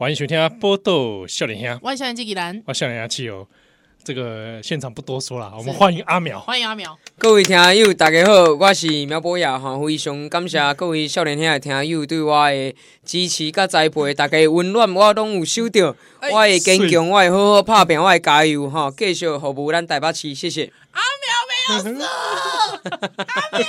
[0.00, 3.46] 欢迎收听《波豆少年兄》，我是少年机器人，我少年阿七哦。
[4.02, 6.98] 这个现场不多说了，我们欢迎阿苗，欢迎阿苗。
[7.18, 15.94] 各位听友，大家好，我是苗博雅哈，非常感谢各位少年兄的听友对我的支持甲栽培，大家的温暖我拢有收到，
[16.32, 20.72] 我会坚强，我会好好拍拼，我会加油哈，继续服务咱台北市，谢谢。
[20.92, 21.02] 阿
[21.76, 22.06] 苗没有死，
[23.18, 23.66] 阿苗，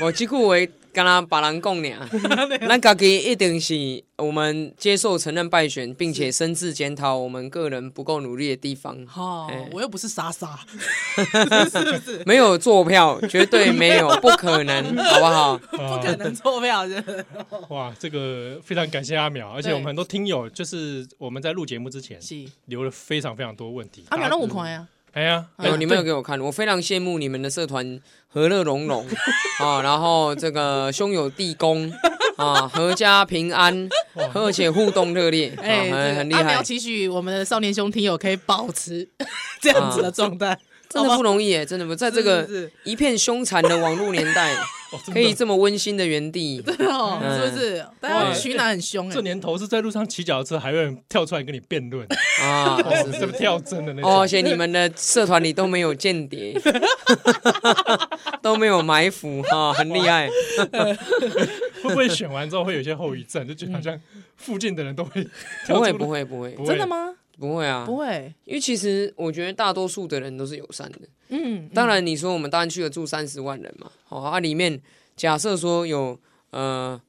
[0.00, 0.54] 我这句话。
[0.92, 2.00] 跟他把人讲俩，
[2.68, 8.98] 咱家己一定是我们接受承认败选，并且深自检讨我们个人不够努力的地方。
[9.14, 10.58] 哦，欸、我又不是傻傻，
[11.14, 12.20] 是不是？
[12.26, 15.56] 没有坐票，绝对没有，不可能，好不好？
[15.70, 17.24] 不可能坐票是不是？
[17.68, 22.18] 哇，这个非常感谢阿淼，而且我们很多听友就是我们在录节目之前
[22.64, 24.02] 留了非常非常多问题。
[24.08, 24.88] 阿淼那五块呀。
[25.12, 29.04] 哎呀，有你们有给我看，我非常羡慕你们的社团和乐融融
[29.58, 31.92] 啊，然后这个兄友弟恭
[32.36, 33.88] 啊，阖家平安，
[34.32, 36.42] 而且互动热烈，哎，很很厉害。
[36.42, 39.08] 阿苗期许我们的少年兄听友可以保持
[39.60, 40.56] 这样子的状态，
[40.90, 42.46] 真的不容易哎，真的不在这个
[42.84, 44.54] 一片凶残的网络年代。
[45.12, 47.86] 可以这么温馨的原地， 对哦，是不是？
[48.00, 49.14] 大家取暖很凶哎。
[49.14, 52.04] 这年头是在路上骑脚踏车，还有人跳出来跟你辩论
[52.42, 52.76] 啊？
[52.98, 54.10] 是不是跳针的那种？
[54.10, 56.60] 哦，而且你们的社团里都没有间谍，
[58.42, 60.28] 都没有埋伏哈，很厉害。
[61.84, 63.46] 会不会选完之后会有些后遗症？
[63.46, 63.96] 就觉得好像
[64.36, 65.24] 附近的人都会
[65.68, 67.14] 不会不会不会，真的吗？
[67.40, 70.98] 不会啊，不会，因为其实我觉得大多数的人都是友善的。
[71.30, 74.78] 嗯，当然你说我们大安区有住三十万人嘛，好啊，里面
[75.16, 76.20] 假设说有
[76.50, 77.00] 呃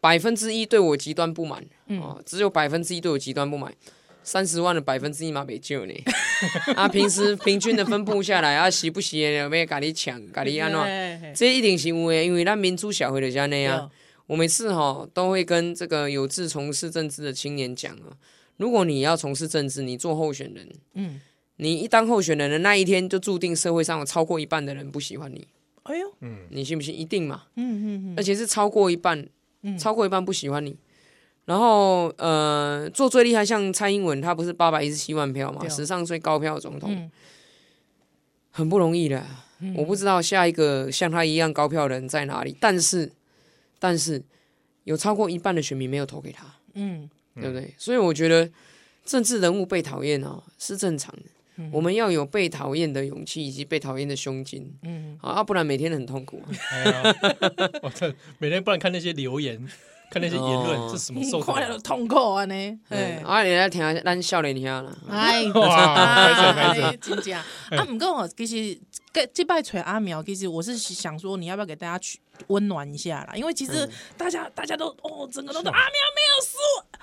[0.00, 1.66] 百分之一对我极端不满，
[2.00, 3.74] 啊，只有百分之一对我极端不满，
[4.22, 5.94] 三十万的百分之一嘛没救呢。
[6.76, 13.90] 啊，平时平均的分布下来啊， 时不时的要跟你抢，跟你安怎，这一定是因为因为咱民主社会的这样啊。
[14.26, 18.14] 我每次哈都会跟这个有志从事政治的青年讲啊，
[18.60, 21.18] 如果你要从事政治，你做候选人，嗯。
[21.56, 25.46] 你一当候选人的那一天，就注定社会上有超过一半的人不喜欢你。
[25.82, 26.98] 哎呦，嗯，你信不信？
[26.98, 27.44] 一定嘛。
[27.56, 28.14] 嗯嗯嗯。
[28.16, 29.26] 而且是超过一半，
[29.78, 30.76] 超过一半不喜欢你。
[31.44, 37.10] 然后，呃，做最厉害，像蔡英文，他不是八百一十七万票嘛，史上最高票的总统，
[38.50, 39.26] 很不容易的。
[39.74, 43.12] 我不知道下一个像他一样高票的人在哪里，但是，
[43.78, 44.22] 但是
[44.84, 46.46] 有超过一半的选民没有投给他。
[46.72, 47.74] 嗯，对不对？
[47.78, 48.50] 所以我觉得
[49.04, 51.22] 政治人物被讨厌哦，是正常的。
[51.70, 56.42] 我们要有被讨厌的勇气以及被讨厌的胸襟，嗯，好，啊，不然每天很痛苦。
[57.82, 59.62] 我这每天不然看那些留言，
[60.10, 61.52] 看那些言论，这什么受 苦？
[61.84, 62.44] 痛苦啊！
[62.48, 62.78] 呢，
[63.26, 64.96] 啊，你来听下咱少年听啦。
[65.10, 67.44] 哎， 哇，真假？
[67.72, 68.80] 啊，不过其实
[69.12, 72.18] 这这拜锤阿苗，其实我是想说，你要不要给大家去
[72.48, 73.34] 温暖一下啦？
[73.34, 76.56] 因为其实大家大家都哦，整个都是阿喵没有输。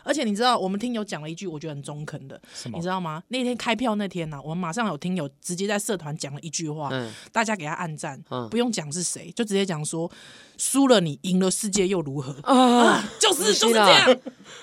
[0.04, 2.40] 而且你知道，我们听友讲了一句我觉得很中肯的，
[2.74, 3.22] 你知道吗？
[3.28, 10.10] 那天开票那天呢，我们马上有听友直接在社团讲了一句话，嗯大家给他按赞，不用讲是谁，就直接讲说，
[10.58, 13.04] 输了你赢了世界又如何啊？
[13.20, 14.06] 就是就是这样，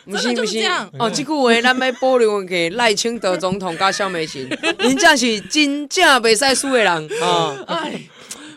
[0.06, 0.90] 真的就是这样。
[0.98, 4.48] 哦，这句话咱要保留给赖清德总统跟萧美琴，
[4.78, 7.64] 人家是真正袂使输的人啊！
[7.66, 8.00] 哎，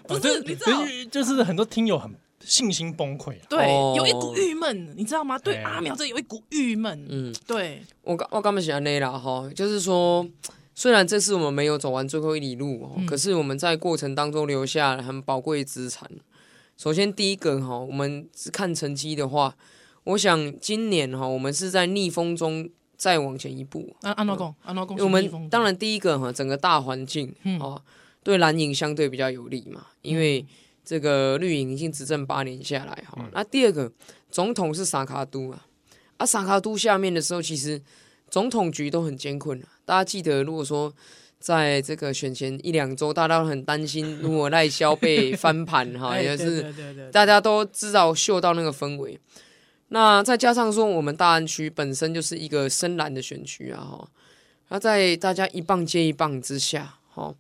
[0.08, 0.82] 不是，你知道，
[1.12, 2.14] 就是很多听友很。
[2.40, 5.38] 信心崩溃，对，有一股郁闷，你知道吗？
[5.40, 7.82] 对阿苗这有一股郁闷，嗯，对。
[8.04, 10.26] 我我刚刚喜欢那啦哈，就是说，
[10.74, 16.10] 虽然这次我们没有走完最后一里路，嗯、可是我们在过程当中留下了很宝贵的资产。
[16.78, 19.54] 首先第一个哈，我们只看成绩的话，
[20.06, 23.94] 我想今年哈，我们是在逆风中再往前一步。
[24.04, 27.28] 啊，安老公，安老公，我们当然第一个哈，整个大环境
[27.60, 27.82] 啊，嗯、
[28.28, 30.46] 对蓝营相对比较有利嘛，因为。
[30.90, 33.92] 这个绿营已经执政八年下来哈，嗯、那第二个
[34.32, 35.66] 总统是萨卡都啊，
[36.16, 37.82] 啊萨卡都下面的时候，其实
[38.30, 39.68] 总统局都很艰困啊。
[39.84, 40.94] 大家记得，如果说
[41.40, 46.74] 在这个选前一两周，大家都很担心，如果赖萧被 翻盘哈，也是
[47.12, 49.20] 大家都知道嗅到那个氛围。
[49.90, 54.08] 那再加上说，我们大安区本身就是一个深蓝的选区啊哈，
[54.70, 57.36] 那在大家一棒接一棒之下，哈，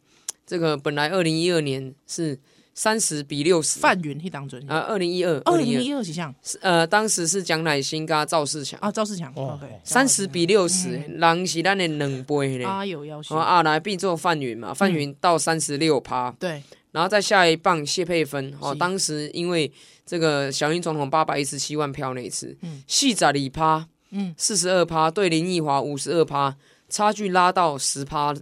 [0.47, 2.39] 这个本来二零一二年是。
[2.79, 6.31] 三十比六十，范云去当准啊，二零一二，二零一二几项？
[6.61, 8.79] 呃，当时是蒋乃馨跟赵世强。
[8.79, 12.63] 啊，赵世强，哦，三十比六十，人是咱的两倍嘞。
[12.63, 16.61] 啊，有要求啊，来必做范云嘛，范云到三十六趴，对，
[16.91, 19.71] 然后再下一棒谢佩芬，哦，当时因为
[20.05, 26.55] 这个小英总统八百一十七万票那一次，嗯，四十二趴，嗯，四十二趴对林奕华五十二趴，
[26.89, 28.35] 差距拉到十趴，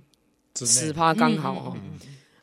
[0.64, 1.78] 十趴刚好哈。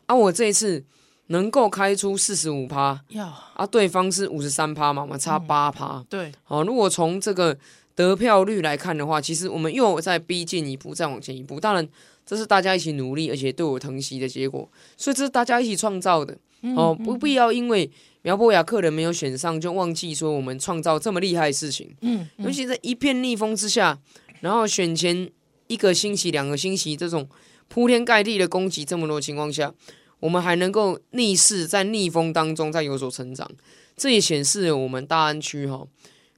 [0.06, 0.84] 啊，我这一次。
[1.28, 3.24] 能够开出四十五趴，要
[3.54, 5.98] 啊，对方是五十三趴嘛，我们差八趴。
[5.98, 7.56] 嗯、对，好，如果从这个
[7.94, 11.58] 得票率来看的话，其实我们又在逼近一步，再往前一步。
[11.58, 11.88] 当然，
[12.26, 14.68] 这是大家一起努力，而且都有疼惜的结果，
[14.98, 16.36] 所以这是大家一起创造的。
[16.76, 17.90] 哦，不必要因为
[18.22, 21.88] 苗博雅客人没有选上，就忘记说我们创造这么厉害的事情。
[22.02, 23.98] 嗯，尤其在一片逆风之下，
[24.40, 25.30] 然后选前
[25.68, 27.26] 一个星期、两个星期这种
[27.72, 29.72] 铺天盖地的攻击这么多情况下，
[30.20, 33.50] 我们还能够逆势在逆风当中再有所成长，
[33.96, 35.86] 这也显示了我们大安区哈，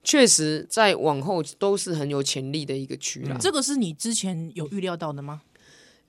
[0.04, 3.36] 确实在往后都是很有潜力的一个区啦。
[3.40, 5.42] 这个是你之前有预料到的吗？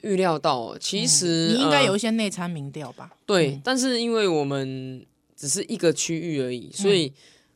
[0.01, 3.09] 预料到，其实、嗯、你应该有一些内参民调吧？
[3.09, 5.03] 呃、对，嗯、但是因为我们
[5.35, 7.11] 只是一个区域而已，所以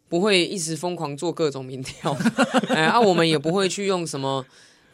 [0.07, 2.18] 不会一直疯狂做各种民调。
[2.74, 4.44] 哎，啊，我们也不会去用什么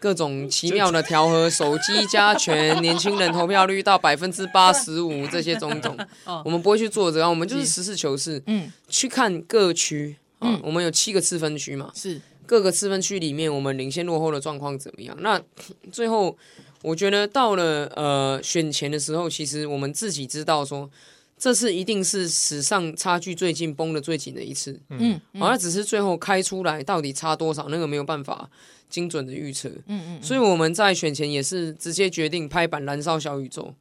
[0.06, 5.98] 各种奇妙的调和，手机加权，年轻人投票率到百分之八十五这些种种，
[6.46, 7.28] 我们不会去做这样。
[7.28, 15.18] 我们就是实事求是，嗯，去看各区啊，嗯、我们有七个次分区嘛，是各个次分区里面，我们领先落后的状况怎么样？
[15.22, 15.42] 那
[15.92, 16.38] 最后。
[16.81, 20.88] 我觉得到了呃选前的时候，其实我们自己知道说，
[21.36, 24.80] 这次一定是史上差距最近绷的最紧的一次。
[24.92, 28.48] 嗯，好、嗯，那只是最后开出来到底差多少，那个没有办法
[28.96, 29.68] 精准的预测。
[29.68, 30.24] 嗯嗯，嗯。
[30.24, 33.74] 所以我们在选前也是直接决定拍板燃烧小宇宙，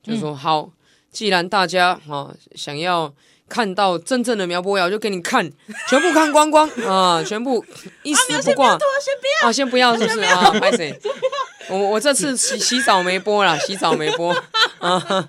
[0.00, 0.70] 就是说好，
[1.10, 3.12] 既然大家啊想要
[3.48, 5.50] 看到真正的苗博瑶，就给你看，
[5.90, 6.68] 全部看光光。
[6.86, 7.64] 啊，全部
[8.04, 8.78] 一丝不挂。
[9.42, 10.20] 啊，先不要，是不是？
[10.20, 10.50] 啊？
[10.60, 10.96] 拍谁？
[11.68, 14.32] 我我这次洗洗澡没播啦，洗澡没播。
[14.78, 15.28] 啊，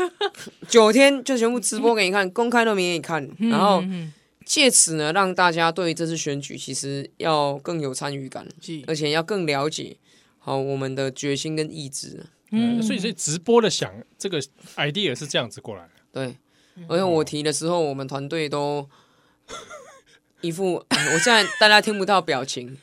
[0.66, 3.84] 九天就全部直播给你看，公开都没给你看，然后
[4.46, 8.48] 借此呢，让大家对这次选举其实要更有参与感，
[8.86, 9.98] 而且要更了解
[10.38, 12.24] 好我们的决心跟意志。
[12.52, 14.40] 嗯，所以所以直播的想这个
[14.76, 16.36] idea 是这样子过来的，对，
[16.88, 18.88] 而且我提的时候，我们团队都
[20.42, 22.78] 一副， 我现在大家听不到表情。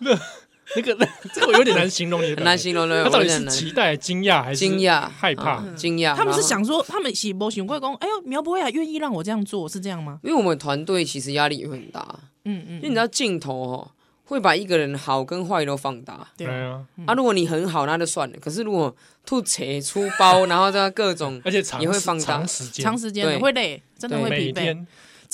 [0.76, 3.04] 那个 这个有点难形容，很难形容的。
[3.04, 6.14] 他到底是期待、惊讶还是惊讶、害怕、惊讶？
[6.14, 10.18] 他们是想说，他们是没想过说，哎呦，苗博雅愿意让我这样做，是这样吗？
[10.22, 12.06] 因为我们团队其实压力也很大，
[12.44, 13.90] 嗯嗯，因为你知道镜头哦，
[14.24, 16.26] 会把一个人好跟坏都放大。
[16.36, 18.36] 对啊，啊，如果你很好，那就算了。
[18.40, 18.94] 可是如果
[19.26, 24.84] 吐血出包， 然后这各种，而且也会放大长时间，长时间会累，真的会疲惫。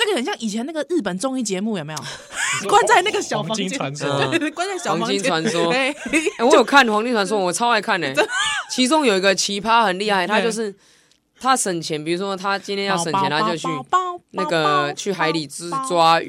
[0.00, 1.98] 这个很像以前那个日本综艺节目，有没有？
[2.66, 5.06] 关在那个小房间，对对对，关在小房间。
[5.06, 5.94] 黄金传说， 哎，
[6.38, 8.14] 我有看《黄金传说》，我超爱看的。
[8.70, 10.74] 其中有一个奇葩很厉害，他就是
[11.38, 13.68] 他省钱，比如说他今天要省钱，他就去
[14.30, 16.28] 那个去海里抓抓鱼，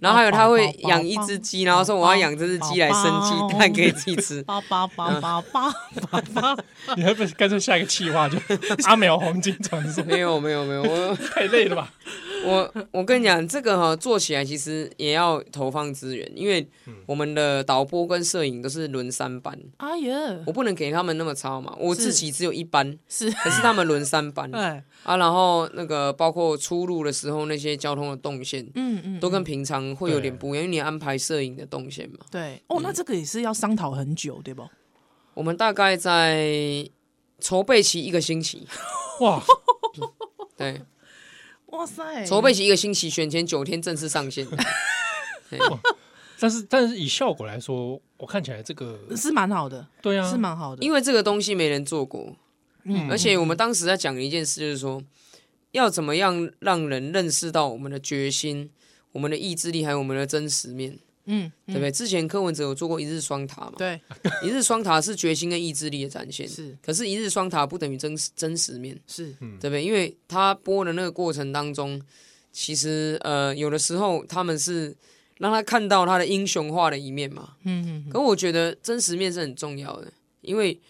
[0.00, 4.42] 然后还有他会养一只鸡，然后说我要养这只鸡来生鸡蛋给自己吃。
[4.42, 5.42] 包包包包
[6.10, 6.56] 包包，
[6.96, 8.36] 你会不会干脆下一个气话就
[8.84, 10.02] 阿苗黄金传说？
[10.06, 11.90] 没有没有没有，我太累了吧。
[12.44, 16.66] 我我跟你讲，这个哈做起来其实也要投放资源，因为
[17.06, 19.58] 我们的导播跟摄影都是轮三班。
[19.78, 24.50] 哎呀，我不能给他们那么超嘛，我自己只有一班，是，可是他们轮三班。
[24.52, 24.60] 对
[25.04, 32.18] 啊，然后那个包括出入的时候那些交通的动线，嗯嗯，都跟平常会有点不一样，因为你安排摄影的动线嘛。
[32.30, 34.68] 对，哦，那这个也是要商讨很久，对不？
[35.34, 36.88] 我们大概在
[37.40, 38.66] 筹备期一个星期。
[39.20, 39.42] 哇，
[40.56, 40.80] 对。
[41.72, 42.24] 哇塞！
[42.24, 44.46] 筹备期一个星期，选前九天正式上线。
[46.38, 49.86] 但是，但是以效果来说，我看起来这个是蛮好的。
[50.00, 50.82] 对啊，是蛮好的。
[50.82, 52.34] 因为这个东西没人做过，
[52.84, 55.02] 嗯，而且我们当时在讲一件事，就是说
[55.70, 58.70] 要怎么样让人认识到我们的决心、
[59.12, 60.98] 我们的意志力，还有我们的真实面。
[61.26, 61.90] 嗯，对不对？
[61.90, 63.74] 之前柯文哲有做过一日双塔嘛？
[63.76, 64.00] 对，
[64.42, 66.48] 一日双塔是决心跟意志力的展现。
[66.48, 68.98] 是，可是，一日双塔不等于真实真实面。
[69.06, 69.84] 是，对不对？
[69.84, 72.00] 因为他播的那个过程当中，
[72.52, 74.96] 其实呃，有的时候他们是
[75.38, 77.54] 让他看到他的英雄化的一面嘛。
[77.62, 78.10] 嗯嗯。
[78.10, 80.80] 可我觉得真实面是很重要的，因为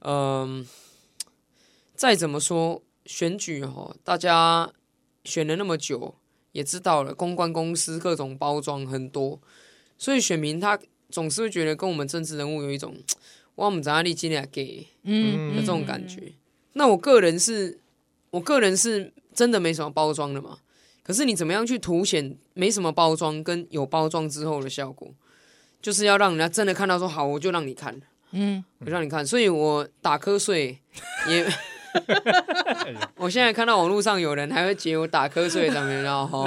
[0.00, 0.66] 嗯、呃，
[1.94, 4.68] 再怎么说选举哈，大家
[5.24, 6.16] 选了那么久，
[6.50, 9.40] 也知道了公关公司各种包装很多。
[9.98, 12.94] 所以选民他总是会觉得跟我们政治人物有一种，
[13.56, 16.32] 哇，我们在哪里进来给，嗯，的这种感觉。
[16.74, 17.78] 那我个人是，
[18.30, 20.58] 我个人是真的没什么包装的嘛。
[21.02, 25.14] 可是你怎么样去凸显没什么包装跟有包装之后的效果，
[25.80, 27.98] 就是要让人家真的看到说好，我就让你看，
[28.32, 29.24] 嗯，我让你看。
[29.24, 30.78] 所以我打瞌睡
[31.28, 31.46] 也
[33.16, 36.44] 我现在看到网络上有人还会截我打瞌睡上面，然后，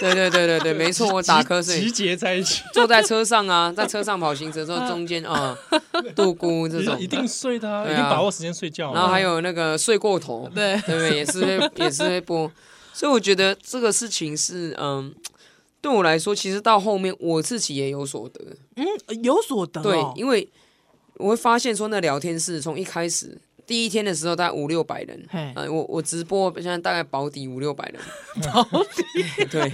[0.00, 5.56] 对对对对对，没错，我打瞌睡，集结在一起，坐在车上啊，在车上跑行程之后，中间啊，
[6.14, 8.92] 度孤这种，一定睡的，一定把握时间睡觉。
[8.92, 12.50] 然后还有那个睡过头，对对对，也是会也是会播，
[12.92, 15.14] 所以我觉得这个事情是嗯。
[15.78, 18.40] 对我来说，其实到后面我自己也有所得，
[18.74, 18.84] 嗯，
[19.22, 19.84] 有所得、哦。
[19.84, 20.48] 对，因为
[21.18, 28.00] 我会发现说，那聊天室从一开始第一天的时候大概五六百人，哎呃、我我直播现在大概保底五六百人，
[28.52, 29.44] 保底？
[29.50, 29.72] 对。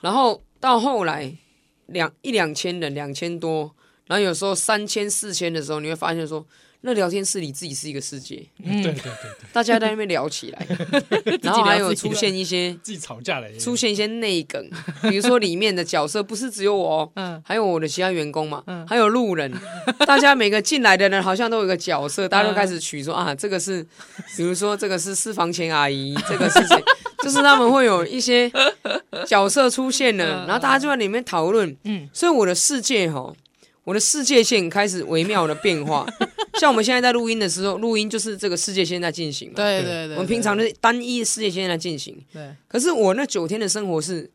[0.00, 1.34] 然后到后来
[1.86, 3.74] 两一两千人，两千多，
[4.06, 6.46] 然后有时候三千四千的时候，你会发现说。
[6.86, 9.10] 那聊天室里自己是一个世界，嗯，对对对，
[9.54, 10.66] 大家在那边聊起来，
[11.40, 14.62] 然后还有出现一些自己吵架了，出现一些内梗，
[15.08, 19.50] 比如说里面的角色不是只有我，嗯，还有我的其他员工嘛，嗯，还有路人，
[20.06, 23.82] 大家每个进来的人好像都有一个角色，大家都开始取说啊，这个是，
[24.36, 26.84] 比如说这个是私房钱阿姨，这个是谁？
[27.24, 28.52] 就是他们会有一些
[29.26, 33.32] 角色出现了，然后大家就在里面讨论，嗯，所以我的世界哈。
[33.84, 36.06] 我的世界线开始微妙的变化，
[36.58, 39.54] 像我们现在在录音的时候，录音就是这个世界线在进行嘛。
[39.56, 42.16] 对对对，对，我们平常的单一世界线在进行。
[42.32, 42.48] 对。
[42.66, 44.30] 可是我那九天的生活是，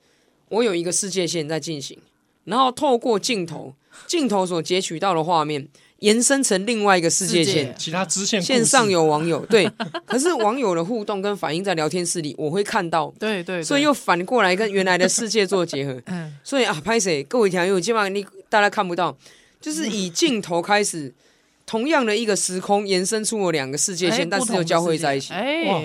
[0.50, 1.98] 我有一个世界线在进行，
[2.46, 3.74] 然后透过镜头，
[4.06, 8.40] 镜头所截取到的画面，延伸成另外一个世界线，界其他支线。
[8.40, 9.68] 线上有网友，对。
[10.06, 13.12] 可是网友的互动跟反应在聊天室里，我会看到。
[13.18, 13.64] 对，对对。
[13.64, 16.00] 所以又反过来跟原来的世界做结合。
[16.06, 16.38] 嗯。
[16.44, 17.24] 所以啊，拍谁？
[17.24, 19.18] 各位听友，基本上你大家看不到。
[19.62, 21.14] 就是以镜头开始，
[21.66, 25.34] 同样的一个时空延伸出了两个世界线，但是又交汇在一起。
[25.34, 25.82] 哎，哇，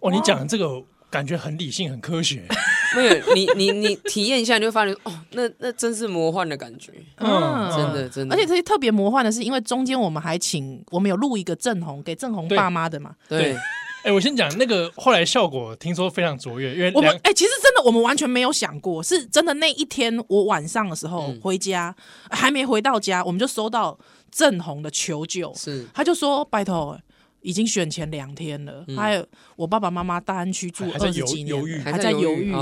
[0.00, 2.44] 哇，你讲的这个感觉很理性、很科学。
[2.96, 6.92] 没有，你你你体验一下，你会发现哦，那那真是魔幻的感觉。
[7.18, 8.34] 嗯，真的真的。
[8.34, 13.14] 而且这些特别魔幻的是，因为中间我们还请我们有录一个郑红给郑红爸妈的嘛。
[13.28, 13.56] 对。
[14.02, 21.94] 哎、欸，我先讲那个后来效果，听说非常卓越，因为我们哎、欸，其实真的我们完全没有想过，是真的那一天我晚上的时候回家，
[22.30, 23.98] 嗯、还没回到家，我们就收到
[24.30, 26.98] 郑红的求救，是他就说拜托。
[27.42, 32.52] 已经选前两天了，还有我爸爸妈妈大安区住二十几年，还在犹豫。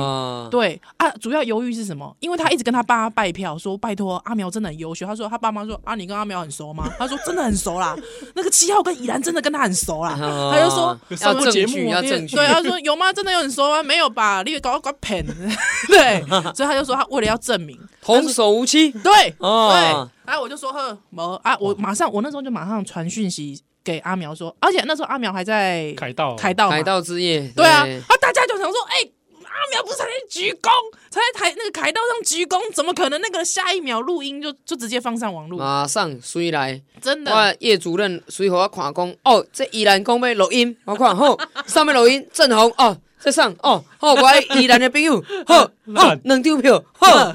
[0.51, 2.17] 对啊，主要犹豫是什么？
[2.21, 5.07] 因为他一直跟他爸拜票，说拜托阿苗真的很优秀。
[5.07, 6.89] 他说他爸妈说啊，你跟阿苗很熟吗？
[6.99, 7.97] 他说真的很熟啦。
[8.35, 10.15] 那个七号跟宜兰真的跟他很熟啦。
[10.17, 12.37] 他就说要证据，要证据。
[12.37, 13.13] 对，他说有吗？
[13.13, 13.83] 真的有很熟吗？
[13.83, 14.43] 没有吧？
[14.45, 15.25] 你搞搞骗。
[15.89, 16.23] 对，
[16.55, 18.91] 所以他就说他为了要证明童叟无欺。
[18.91, 20.09] 对，对。
[20.25, 23.61] 然后我就说呵，没啊，我马上我那时候就马上传讯息。
[23.89, 29.13] 给阿苗说，而且那时候阿苗还在凯道，凯道，凯道之夜，对啊，啊，大家就想说，哎、欸，
[29.45, 30.69] 阿苗不是才在鞠躬，
[31.09, 35.59] 才在台那个凯道上鞠躬，怎么可能那个下一秒录音就就直接放上网络？
[35.59, 41.35] 马上随来，真的，我叶主任随和我看讲，哦，这依然公要录音，我看好
[41.67, 45.61] 上面录音郑红哦，在上哦，好，我依然的朋友，好，
[45.97, 47.33] 好，能丢票，好，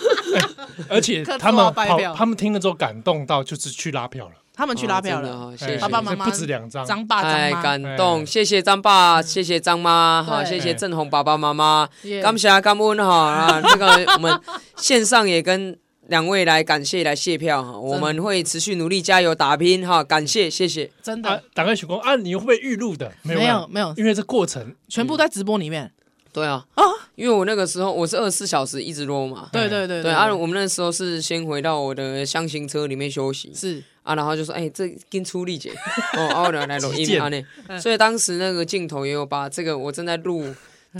[0.88, 4.32] 而且他们跑，他们听了之后感动到，就是去拉票了。
[4.56, 5.78] 他们去拉票了，谢谢。
[5.78, 11.88] 爸爸妈妈不止两张，张爸太感动，谢谢张爸，谢谢张妈，好，谢谢郑红爸爸妈妈，
[12.22, 14.40] 感谢感恩哈啊， 这个我们
[14.76, 23.10] 线上也跟两位来感谢来谢票哈，我们会持续努力加油打拼哈，感谢谢谢，真的，打开许光啊，你会不会预录的？
[23.22, 24.72] 没有没有，因为这过程。
[24.88, 25.90] 全部在直播里面，
[26.32, 26.64] 对啊。
[26.74, 26.84] 啊，
[27.16, 33.82] 因为我那个时候我是二十四小时一直录嘛，对对对对啊，我们那时候是先回到我的厢型车里面休息，是。
[34.04, 35.72] 啊，然后就说，哎、欸，这跟出力姐，
[36.16, 37.42] 哦，然后来录音啊呢，
[37.80, 40.46] 所以当时那个镜头也有把这个我正在录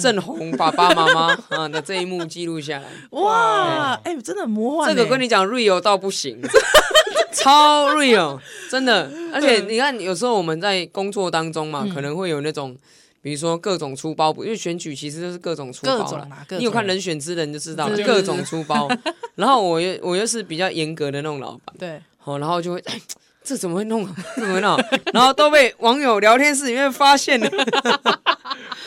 [0.01, 2.85] 正红爸爸妈妈 啊的这一幕记录下来。
[3.11, 4.89] 哇，哎、欸，真的很魔幻。
[4.89, 6.41] 这个跟你讲 real 到不行，
[7.33, 9.09] 超 real，真的。
[9.33, 12.75] 而且你看，有时候我们在工作当中嘛，可能会有那种，
[13.21, 16.27] 比如说各种出包，因为选举其实就是各种出包了。
[16.59, 18.89] 你有看人选之人就知道，各种出包。
[19.37, 22.03] 然后我又我又是比较严格的那种老板，对。
[22.25, 23.01] 哦，然后就会，哎，
[23.43, 24.07] 这怎么会弄？
[24.37, 24.79] 这怎么会弄？
[25.13, 27.47] 然后都被网友聊天室里面发现了。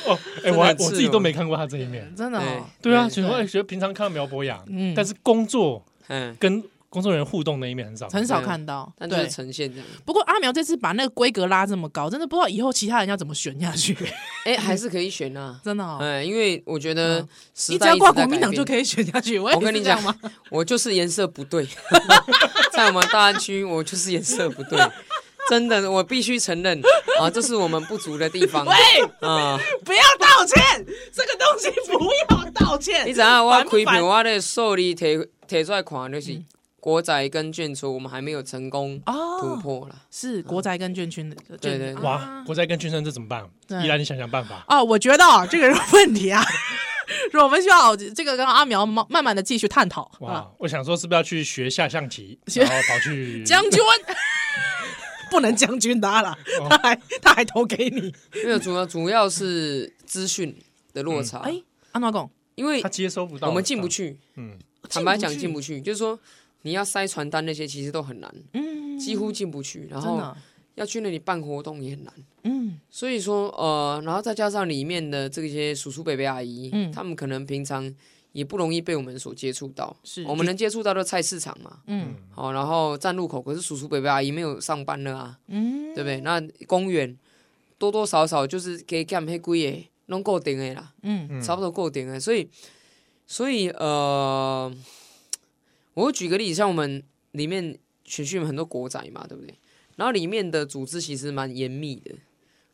[0.06, 2.42] 哦， 哎，我我自己都没看过他这一面，真的。
[2.82, 9.86] 对啊，所以我也觉得平常看到苗博雅，嗯，但是工作，嗯，跟工作人员互动那一面很少，很少看到，但就是呈现这样。
[10.06, 13.96] 不过阿苗这次把那个规格拉这么高，真的不知道以后其他人要怎么选下去。
[14.46, 15.84] 哎，还是可以选啊， 真的。
[15.84, 15.98] 哦。
[16.02, 17.20] 哎，因为我觉得
[17.70, 19.38] 你只要挂国民党就可以选下去。
[19.38, 20.02] 我跟你讲，
[20.50, 21.68] 我就是颜色不对。
[22.72, 24.80] 在我们大安区，我就是颜色不对，
[25.50, 26.80] 真的，我必须承认
[27.20, 28.64] 啊，这是我们不足的地方。
[28.66, 28.76] 喂，
[29.28, 33.08] 啊，不要道歉，这个东西不要道歉。
[33.08, 36.40] 你知影我开票，我的手里提提出来看，就是
[36.88, 38.98] 国宅跟眷村，我们还没有成功
[39.42, 40.04] 突破了。
[40.10, 43.46] 是国宅跟眷村的，对对哇，国宅跟眷村这怎么办？
[43.84, 44.82] 依然你想想办法啊！
[44.82, 46.42] 我觉得这个问题啊，
[47.34, 50.10] 如果我们需要这个跟阿苗慢慢的继续探讨。
[50.22, 53.82] 哇，我想说是不是要去学下象棋，然后跑去 将军？
[55.30, 56.38] 不能将军他了，
[56.70, 58.16] 他还他还投给你，
[58.46, 60.58] 因为主要主要是资讯
[60.94, 61.40] 的落差。
[61.40, 62.30] 哎，安怎讲？
[62.56, 64.18] 因为他接收不到，我们进不去。
[64.38, 64.58] 嗯，
[64.90, 66.18] 坦白讲进不去，就是说
[66.64, 69.88] 你要塞传单那些，其实都很难，嗯，几乎进不去。
[69.90, 70.22] 然后
[70.76, 72.80] 要去那里办活动也很难，嗯。
[72.90, 77.94] 所以说，呃，然后再加上里面的这些叔叔伯伯阿姨，嗯，他们可能平常。
[78.34, 81.80] 也不容易被我们所接触到，是我们能接触到的菜市场嘛？
[81.88, 86.20] 嗯，好，然后站路口，可是叔叔伯伯阿姨没有上班了啊，嗯，对不对？
[86.20, 87.18] 那公园
[87.80, 92.48] 多多少少就是给干黑贵诶，弄固定的啦，嗯，差不多固定的，所以，
[93.26, 94.72] 所以呃，
[95.98, 97.02] 我会举个例子，像我们
[97.32, 97.76] 里面
[98.06, 99.56] 选训很多国仔嘛，对不对？
[99.96, 102.14] 然后里面的组织其实蛮严密的，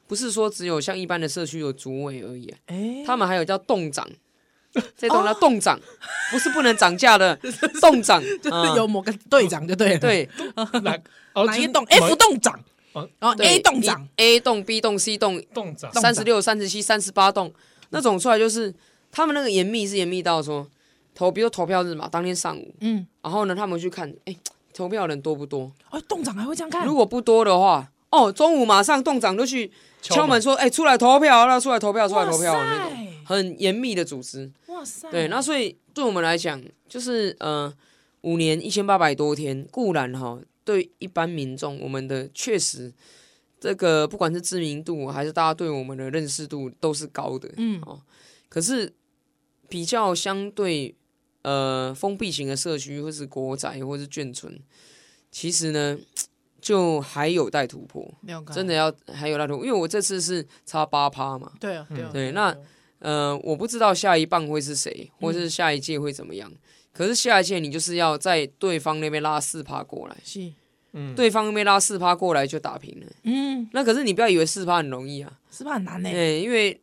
[0.08, 4.06] 不是说只有像一般的社区有组委而已啊， 欸、他们还有叫栋长。
[4.98, 5.80] 这栋叫栋长，
[6.32, 7.34] 不是不能涨价的
[7.80, 10.00] 栋长， 就是有某个队长就对了。
[10.00, 10.28] 对，
[10.84, 11.00] 哪？
[11.46, 12.60] 哪一栋？F 栋长，
[12.92, 15.94] 然后 A 栋长，A 栋、B 栋、C 栋，栋长。
[15.94, 17.54] 三十六、三十七、三十八栋，
[17.92, 18.74] 那种出来就是
[19.12, 20.68] 他们那个严密是严密到说
[21.14, 24.36] 投，比如投票日嘛，当天上午，嗯，然后呢，他们去看，哎，
[24.74, 25.72] 投票人多不多？
[25.92, 26.86] 哦，栋长还会这样看？
[26.86, 33.08] 如果不多的话，哦，中午马上栋长就去敲门说，哎，出来投票，那出来投票，出来投票那种。
[33.26, 35.10] 很严密的组织，哇塞！
[35.10, 37.74] 对，那所以对我们来讲，就是呃，
[38.24, 42.92] 五年一千八百多天，固然哈，对一般民众，我们的确实
[43.62, 48.02] 这个不管是知名度还是大家对我们的认识度都是高的，嗯哦。
[48.50, 48.94] 可是
[49.70, 50.94] 比较相对
[51.44, 54.60] 呃封闭型的社区，或是国宅，或是眷村，
[55.32, 55.98] 其实呢，
[56.60, 58.14] 就还有待突破，
[58.54, 62.54] 真的要还有待突破，因为我这次是差八趴嘛，对啊，对啊，对那。
[63.00, 66.50] 呃，我不知道下一棒会是谁，或是下一届会怎么样。
[66.50, 66.58] 嗯、
[66.94, 70.50] 可是下一届你就是要在对方那边拉四趴过来，是，
[70.94, 73.68] 嗯，对方那边拉四趴过来就打平了，嗯。
[73.74, 76.10] 那可是你不要以为四趴很容易啊，四趴很难呢。
[76.10, 76.82] 对，因为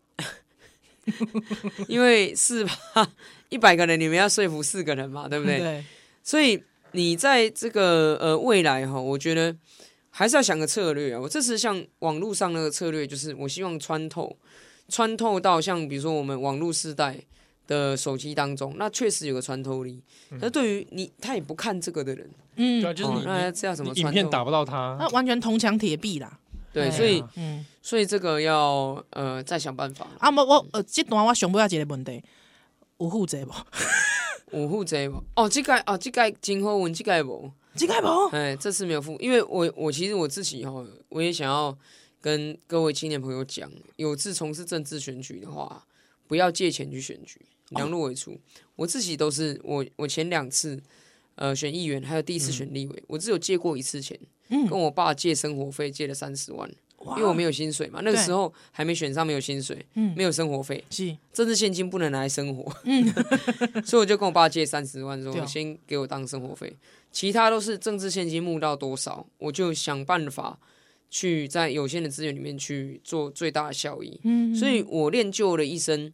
[1.89, 3.11] 因为四趴
[3.51, 5.59] 一百个人，你们要说服四个人嘛，对不对？
[5.59, 5.85] 对。
[6.23, 6.61] 所以
[6.93, 9.55] 你在这个呃未来哈，我觉得
[10.09, 11.21] 还是要想个策略啊。
[11.21, 14.35] 我这次像网络上那个策略，就是我希望穿透。
[14.89, 17.17] 穿透到像比如说我们网络世代
[17.69, 20.03] 的手机当中，那确实有个穿透力。
[20.31, 26.37] 可是对于你他也不看这个的人，嗯，就是你那这样什么影片打不到他，那完全铜墙铁壁啦。
[26.73, 30.09] 对，所以嗯，所以这个要呃再想办法。
[30.19, 32.21] 啊，我我呃这段我想不要一个问题，
[33.01, 33.53] 有负责不？
[34.57, 35.25] 有负责不？
[35.35, 37.51] 哦，这个哦，这个今后问这个不？
[37.75, 38.37] 这个不？
[38.37, 41.77] 哎，这次没有负，因为我我其实我自己哈，我也想要。
[42.23, 45.87] 跟各位青年朋友讲，有志从事政治选举的话，
[46.27, 48.33] 不要借钱去选举，量入为出。
[48.33, 48.39] 哦、
[48.77, 50.79] 我自己都是，我我前两次
[51.37, 56.75] 呃选议员，还有第一次选立委，嗯、我只有借过一次钱，嗯、跟我爸借生活费，借了三十万，哇
[57.17, 60.15] 因为我没有薪水嘛，那个时候还没选上，没有薪水，嗯。
[60.17, 61.17] 没有生活费，是。
[61.33, 63.05] 政治现金不能拿来生活，嗯、
[63.85, 66.77] 所以我就跟我爸借三十万，说先给我当生活费，
[67.11, 70.59] 其他都是政治现金募到多少，我就想办法。
[71.13, 76.13] 去在有限的资源里面去做最大的效益，嗯，所以我练就了一身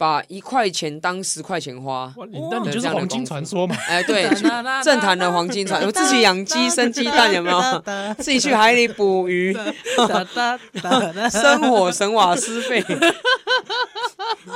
[0.00, 2.10] 把一块钱当十块钱花，
[2.50, 3.76] 那你就是黄金传说嘛？
[3.86, 4.26] 哎，对，
[4.82, 7.60] 政坛的黄金传，我自己养鸡生鸡蛋有没有？
[8.16, 9.54] 自己去海里捕鱼，
[11.30, 12.82] 生火省瓦斯费，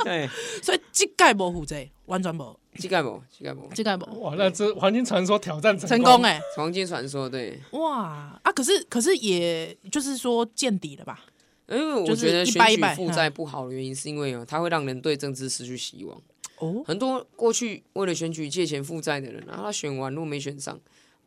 [0.03, 0.27] 对，
[0.63, 1.75] 所以这盖无负责，
[2.07, 2.59] 完全无。
[2.79, 4.21] 膝盖不，膝盖不，膝盖不。
[4.21, 6.41] 哇，那这黄金传说挑战成功哎！
[6.57, 7.61] 黄金传说对。
[7.71, 8.51] 哇啊！
[8.51, 11.19] 可是可是，也就是说见底了吧？
[11.67, 16.21] 因为我觉得选举负债不好的原因，是因为啊，它会让人对政治失去希望。
[16.59, 16.83] 哦。
[16.85, 20.79] 很多过去为了选举借钱负债的人，然后他选完如果没选上，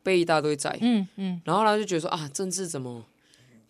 [0.03, 0.77] 背一大堆债。
[0.81, 1.40] 嗯嗯。
[1.44, 3.05] 然后他就觉得说啊，政治怎么？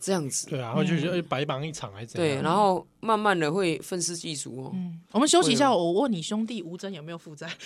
[0.00, 2.36] 这样子，对啊，然后就觉得白忙一场还是怎样？
[2.36, 4.70] 对，然后慢慢的会愤世嫉俗哦。
[4.72, 7.50] 嗯，我们休息一下，我问你兄弟吴峥有没有负债？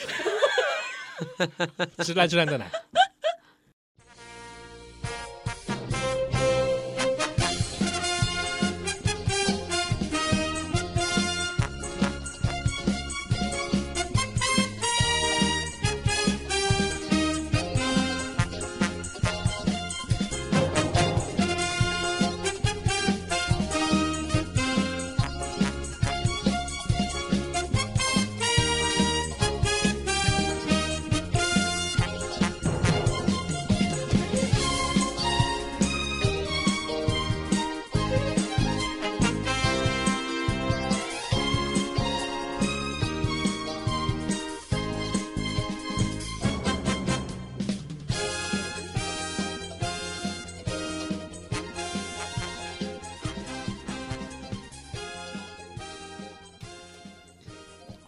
[2.02, 2.64] 是赖志兰在哪？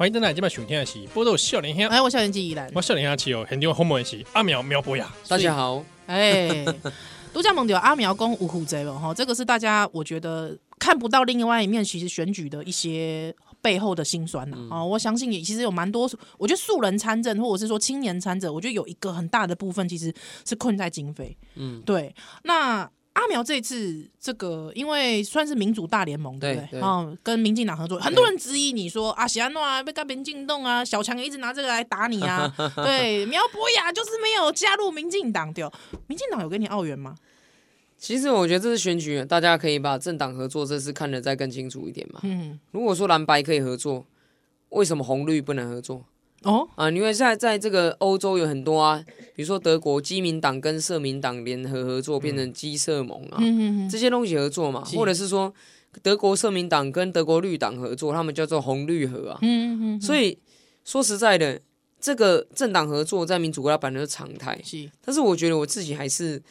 [0.05, 4.83] 欢迎登来今晚收听的是波多少年兄，哎，我少年机依然，我少年兄起哦，很多红门是阿苗苗。
[4.83, 6.63] 博雅，大家好，哎，
[7.33, 16.03] 都叫蒙掉阿苗公五虎贼了哈，这个是大家我觉得看不到另外一面，其实选举的一些背后的辛酸呐啊、嗯，我相信也其实有蛮多，
[16.37, 20.13] 我觉得素人参政或者是说青年参政，我觉得有一个很大的部分其实
[20.47, 22.91] 是困在经费，嗯，对，那。
[23.15, 26.81] 阿苗这次这个，因为算是民主大联盟，对不对？
[26.81, 32.53] 哦，跟民进党合作，很多人质疑你说啊，喜安诺啊，被干民进动啊，小强也一直拿这个来打你啊。
[32.77, 35.65] 对，苗博雅就是没有加入民进党，对，
[36.07, 37.15] 民进党有给你澳元吗？
[37.97, 42.21] 其实我觉得这是选举，大家可以把政党合作这次看得再更清楚一点嘛。
[42.25, 44.05] 嗯，如果说蓝白可以合作，
[44.71, 46.05] 为什么红绿不能合作？
[46.45, 49.05] 哦啊，因为现在在这个欧洲有很多啊，
[49.35, 55.53] 比如说德国基民党跟社民党联合合作，变成基社盟啊，嗯、这些东西合作嘛，或者是说
[56.03, 59.39] 德国社民党跟德国绿党合作，他们叫做红绿合啊。
[59.43, 60.39] 嗯嗯，所以
[60.85, 61.61] 说实在的，
[62.01, 64.61] 这个政党合作在民主国家本来是常态。
[64.63, 66.43] 是，但是我觉得我自己还是。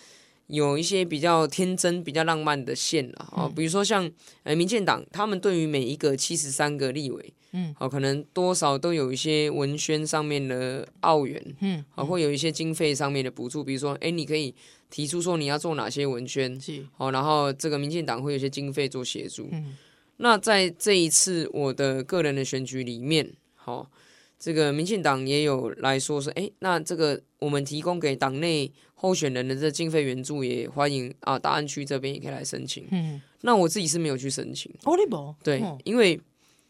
[0.53, 4.09] 有一些比较天真、比较浪漫的线了啊，比如说像
[4.43, 14.53] 呃民进党，他们对于每一个七十三个立委，嗯，好，可能多少都有一些文宣上面的澳元，嗯，好，会有一些经费上面的补助，比如说，哎，你可以
[14.91, 19.75] 提出说你要做哪些文宣，是，好，然后这个民进党会有一些经费做协助，嗯，
[20.17, 23.89] 那在这一次我的个人的选举里面，好，
[24.37, 28.71] 这个民进党也有来说是，哎，那这个我们提供给党内。
[29.03, 32.87] 候选人的这经费援助也欢迎啊，大安区这边也可以来申请。
[32.89, 34.71] 嗯，那我自己是没有去申请。
[34.85, 35.35] 哦，你没？
[35.43, 36.17] 对，因为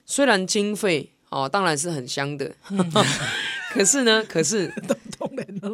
[0.04, 2.92] 虽然经费啊当然是很香的，嗯、
[3.72, 4.74] 可是呢，可是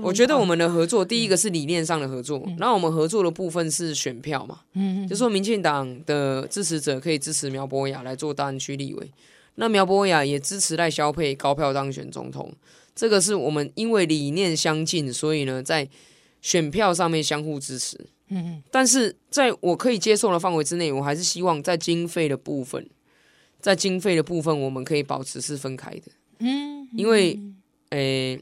[0.04, 4.60] 我觉得我们的合作，第一个是理念上的合作，然后我们合作的部分是选票嘛。
[4.74, 9.10] 嗯，就说民进党的支持者可以支持苗博雅来做大安区立委，
[9.56, 12.54] 那苗博雅也支持赖萧配高票当选总统。
[12.94, 15.88] 这个是我们因为理念相近，所以呢，在
[16.42, 18.00] 选票上面相互支持，
[18.30, 22.90] 嗯，但是在我可以接受的范围之内，我还是希望在经费的部分，
[23.60, 26.04] 在经费的部分，我们可以保持是分开的，
[26.40, 27.38] 嗯，因为，
[27.90, 28.42] 诶、欸，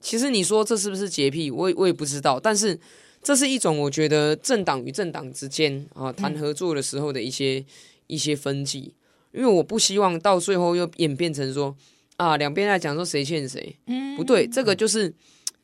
[0.00, 2.76] 其实你说这是不是洁癖，我我也不知道，但是
[3.22, 7.64] 这是一种我觉得政党与政党之间啊谈合作的时候的一些
[8.08, 8.92] 一些分歧，
[9.32, 11.76] 因为我不希望到最后又演变成说
[12.16, 15.14] 啊两边来讲说谁欠谁，嗯，不对，这个就是。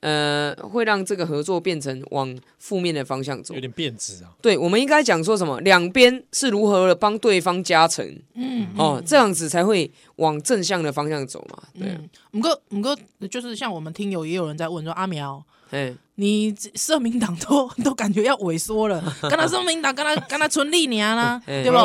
[0.02, 4.30] 呃，会让这个合作变成往负面的方向走，有点变质啊。
[4.42, 5.60] 对，我们应该讲说什么？
[5.60, 8.04] 两边是如何的帮对方加成？
[8.34, 9.88] 嗯，哦，这样子才会
[10.22, 11.62] 往正向的方向走嘛。
[11.78, 11.98] 对、啊，
[12.30, 12.96] 不过不过，
[13.28, 15.42] 就是像我们听友也有人在问说，阿苗。
[15.70, 21.76] 哎，你社民党都 都感觉要萎缩了， 跟他社民党，跟他跟他存历年啦，对不？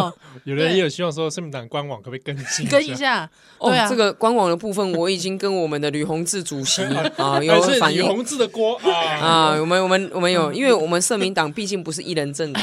[0.44, 3.30] 有人也有希望说，社民党官网可不可以更新更一下？
[3.60, 6.84] 哦，这个官网的部分，我已经跟我们的吕宏志主席
[7.16, 8.00] 啊有反映。
[8.00, 12.62] 吕宏志的锅啊啊，我们我们我们有，因为我们社民党毕竟不是一人政党，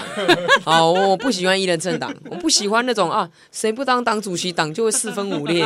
[0.63, 5.64] 好，我不喜欢一人政党，我不喜欢那种啊，谁不当党主席，党就会四分五裂，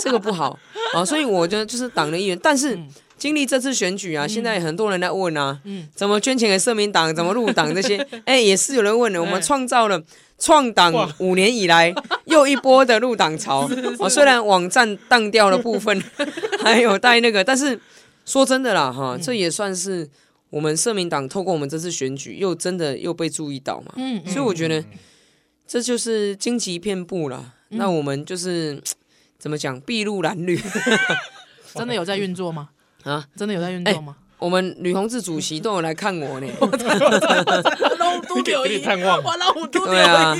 [0.00, 0.58] 这个不好
[0.94, 2.78] 啊，所以我觉得就是党的一员，但是。
[3.16, 9.22] 经历这次选举啊，现在很多人在问啊，嗯、怎么捐钱给社民党，怎么入党这些， 哎、欸，也是有人问的。
[9.22, 10.02] 我们创造了
[10.36, 11.94] 创党五年以来
[12.26, 13.70] 又一波的入党潮。
[14.00, 16.02] 啊，虽然网站当掉了部分，
[16.60, 17.80] 还有带那个，但是
[18.26, 20.06] 说真的啦，哈，这也算是
[20.50, 23.92] 我们社民党透过我们这次选举，又真的又被注意到嘛。
[23.96, 24.84] 嗯，所以我觉得
[25.66, 27.54] 这就是荆棘遍布了。
[27.68, 28.82] 那我们就是
[29.44, 30.58] 怎么讲，筚路蓝缕，
[31.74, 32.70] 真的有在运作吗？
[33.02, 34.16] 啊，真的有在运作吗？
[34.16, 36.46] 欸、我们吕宏志主席都有来看我呢，
[38.64, 39.22] 给你探望。
[39.70, 40.34] 对啊，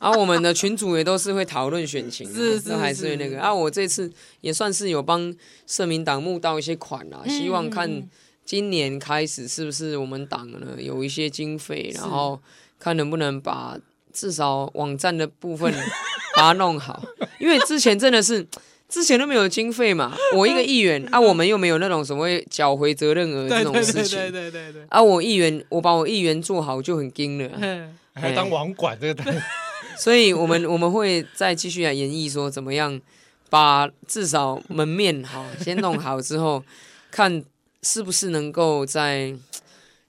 [0.00, 3.40] 然后我们的群主也都是会讨论选情，是是，是还是那个。
[3.40, 5.32] 啊，我这次也算是有帮
[5.68, 8.08] 社民党募到一些款啦，希望看
[8.44, 12.42] 今年开始是不是我们党呢有一些经费，然后
[12.80, 13.78] 看能不能把
[14.12, 15.72] 至少网站的部分
[16.36, 17.02] 把它弄好，
[17.38, 18.46] 因为之前真的是。
[18.88, 24.50] 之前都没有经费嘛，我一个议员啊，我们又没有那种所谓缴回责任额这种事情，对对对。
[24.50, 24.82] 对对。
[24.90, 29.34] 啊，我议员，我把我议员做好就很惊了，还当网管这个，
[29.96, 33.00] 所以我们我们会再继续来演绎说怎么样
[33.48, 36.62] 把至少门面好先弄好之后，
[37.10, 37.42] 看
[37.82, 39.34] 是不是能够再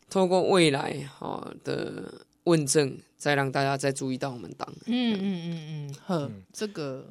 [0.10, 2.04] 透过未来好的
[2.44, 4.68] 问政，再让大家再注意到我们党。
[4.86, 7.08] 嗯嗯嗯嗯，呵，这个。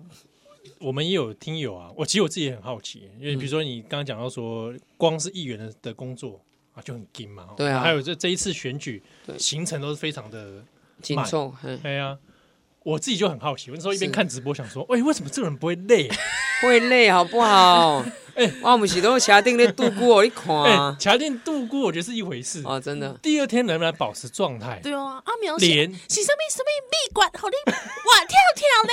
[0.79, 6.39] 我们也有听友啊，我其实我自己也很好奇，因为比如说你刚刚讲到说，光是议员的的工作
[6.75, 9.03] 啊就很紧嘛，对啊，还有这这一次选举
[9.39, 10.63] 行程都是非常的
[11.01, 12.19] 紧凑，对啊，
[12.85, 16.09] 我自己就很好奇，我那时候一边看直播想说，哎，为什么这个人不会累？
[16.63, 18.05] 会累好不好？
[18.35, 23.13] 哎，我们是都卡定的度过，你看， 哎，卡定度过，我觉得是一回事啊，真的。
[23.21, 24.81] 第二天能不能保持状态？
[24.83, 28.93] 对啊，阿苗连是什么什么蜜罐，好你哇跳跳呢？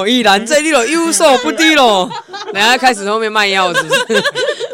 [0.00, 2.10] 哦，依然这里了，有所不低喽。
[2.52, 4.14] 等下开始后面卖药是不是？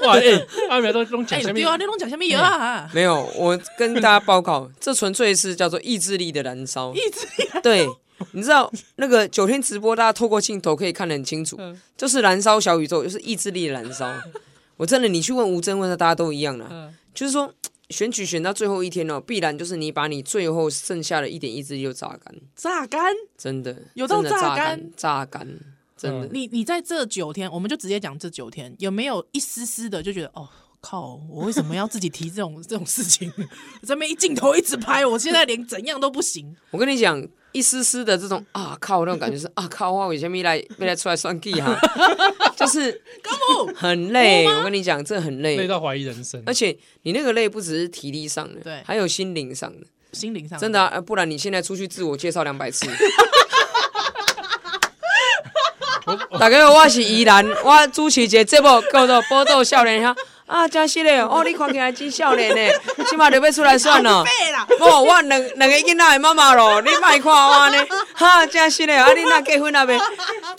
[0.07, 1.55] 哇，哎，阿苗都拢讲什么？
[1.55, 2.89] 对啊，你拢讲什么药啊？
[2.95, 6.93] 没有，我跟大家报告，这纯粹是叫做意志力的燃烧。
[6.95, 7.89] 意志力，对。
[8.33, 11.59] 你知道那个九天直播，大家透过镜头可以看得很清楚，
[11.97, 14.13] 就是燃烧小宇宙，就是意志力的燃烧。
[14.77, 16.93] 我真的，你去问吴征，问他，大家都一样了。
[17.15, 17.53] 就是说，
[17.91, 25.47] 选举选到最后一天哦，必然就是你把你最后剩下的一点意志力就榨干，榨干，真的有到榨干，榨干，
[25.97, 26.29] 真的。
[26.33, 30.49] 你你在这九天，我们就直接讲这九天，有没有一丝丝的就觉得哦？
[30.81, 31.19] 靠！
[31.31, 33.33] 我为什么要自己提这种 这种事情？
[33.87, 36.55] 这边一镜头一直拍，我现在连怎样都不行。
[36.71, 39.93] 我跟你讲，一丝丝的这种啊靠那种感觉是啊靠！
[39.93, 41.73] 我以前没来没来出来算计哈，
[42.57, 43.01] 就是
[43.77, 44.45] 很累。
[44.49, 46.43] 我跟你讲，这很累，累到怀疑人生。
[46.45, 49.87] 而且你那个累不只是体力上的，对，还有心灵上的。
[50.13, 52.87] 心灵上真的啊，不然你现在出去自我介绍两百次。
[56.39, 60.13] 大家好，我是依兰，我主持一个节目叫做《宝岛少年兄》。
[60.47, 61.19] 啊，真是嘞！
[61.21, 62.73] 哦，你看起来真少年呢，
[63.09, 64.23] 起码就要出来算了。
[64.79, 67.87] 哦，我两两个囡仔的妈妈咯，你别看我呢。
[68.13, 68.95] 哈，真是嘞！
[68.95, 69.99] 啊，你那结婚了没？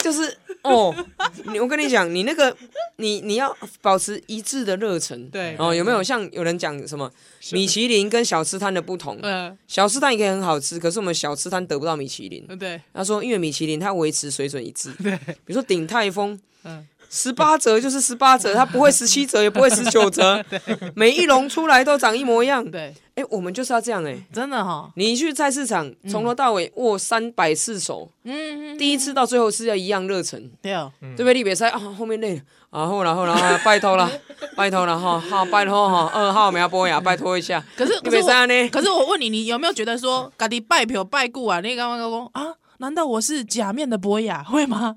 [0.00, 0.94] 就是哦，
[1.44, 2.54] 你我跟你讲，你那个
[2.96, 5.28] 你你要保持一致的热忱。
[5.30, 5.54] 对。
[5.58, 7.08] 哦，有没有像有人讲什么
[7.52, 9.16] 米其林跟小吃摊的不同？
[9.22, 9.56] 嗯。
[9.68, 12.44] 小吃摊也可以很好吃，可是我们小吃摊得不到米其林。
[12.58, 12.80] 对。
[12.92, 14.92] 他说，因为米其林它维持水准一致。
[15.02, 15.16] 对。
[15.16, 16.38] 比如说鼎泰丰。
[16.64, 16.84] 嗯。
[17.10, 20.44] 十八折就是十八折，它不会十七折，也不会十九折，
[20.94, 22.68] 每一笼出来都长一模一样。
[22.70, 24.90] 对，哎，我们就是要这样哎，真的哈。
[24.96, 31.34] 你去菜市场，从头到尾握三百次手，嗯，第一次到最后是要一样热忱，对哦，对不对？
[31.34, 32.40] 你别塞啊，后面累了
[32.70, 34.10] 啊，后来后来拜托了，
[34.56, 37.64] 拜托了 哈，好拜托哈，二号苗博雅， 拜托一下。
[37.76, 41.60] 可是，可是我，可是我问你，你有没有觉得说，家己拜票拜过啊？
[41.60, 44.96] 你刚刚说啊，难道我是假面的博雅，会吗？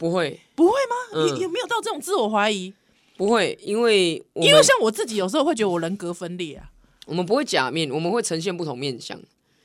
[0.00, 1.22] 不会，不会吗？
[1.26, 2.72] 你有没有到这种自我怀疑？
[3.18, 6.64] 不会，因为因为像我自己有时候会觉得我人格分裂啊。
[7.06, 9.20] 我们不会假面，我们会呈现不同面相。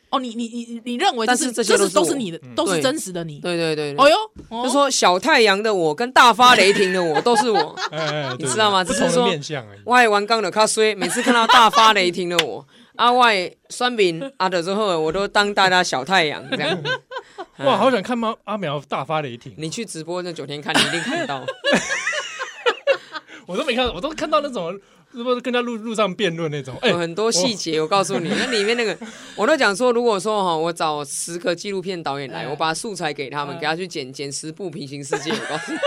[0.10, 1.26] 哦，你你你你认为？
[1.26, 3.40] 但是这些都是你的，都是真实的你。
[3.40, 3.96] 对对对。
[3.98, 7.74] 哦哟，就说小太阳的我跟大发雷霆的我都是我，
[8.38, 8.84] 你知道吗？
[8.84, 9.80] 不同的面相而已。
[9.86, 16.78] 外玩刚的卡衰，每次看到大发雷霆的我，阿外酸饼阿的之后，我都当大家小太阳这样。
[17.60, 18.36] 哇，好想看吗？
[18.46, 19.54] 阿苗大发雷霆！
[19.58, 21.46] 你去直播那九天看，你一定看到。
[23.48, 24.74] 我都没看，我都看到那种，
[25.14, 26.76] 是不是跟他路路上辩论那种？
[26.82, 28.98] 哎，很多细节，我告诉你，那里面那个，
[29.36, 35.78] 我都讲说，如果说哈，我找十个纪录片导演来，我把素材给他们，给他去剪剪十部平行世界，我告诉你，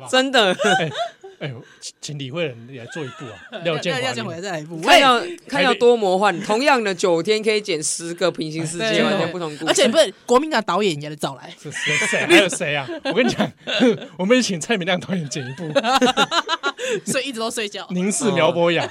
[0.08, 0.56] 真的。
[1.40, 3.38] 哎呦，请请李慧仁来做一部啊！
[3.64, 6.38] 廖建华再来一部，看要看要多魔幻。
[6.42, 9.64] 同样的九天可以剪十个平行世界，完全不同故事。
[9.68, 11.96] 而且不是国民党导演也得找来，是谁？
[12.06, 12.26] 谁？
[12.26, 12.88] 还有谁啊？
[13.04, 13.50] 我跟你讲，
[14.18, 15.72] 我们请蔡明亮导演剪一部，
[17.06, 17.86] 所以一直都睡觉。
[17.90, 18.88] 凝视苗博雅，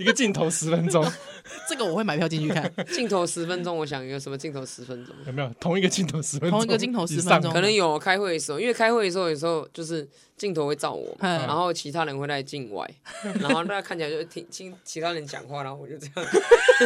[0.00, 1.04] 一个镜头十分钟。
[1.68, 2.70] 这个我会买票进去看。
[2.92, 5.14] 镜头十分钟，我想有什么镜头十分钟？
[5.26, 6.58] 有没有同一个镜头十分钟？
[6.58, 12.88] 同一个镜头十分钟，可能有开会的时候，因为开会的时候有时候就是镜头会照我，然后其他人会在镜外，
[13.40, 16.30] 然后大家看起来就听听其他人讲话，然后我就这样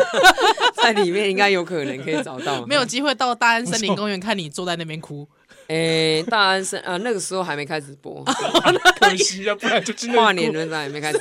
[0.83, 2.65] 在里面，应该有可能可以找到。
[2.67, 5.29] 没有机会到大安森林公园看你坐在那边哭。
[5.69, 8.23] 诶，大安森啊，那个时候还没开直播，
[9.01, 11.19] 可惜啊，不然就跨年那阵还没开始，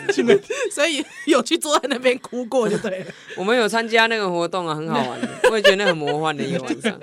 [0.71, 3.05] 所以有去坐在那边哭过就对了。
[3.37, 6.99] 我们有参加那个活动啊，很好玩的， 我也觉得那很魔幻的一个晚上。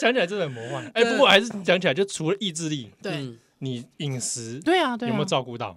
[0.00, 5.76] 讲起来真的很魔幻，哎，不过还是讲起来，就除了意志力，对，你饮食，对啊，对，有没有照顾到？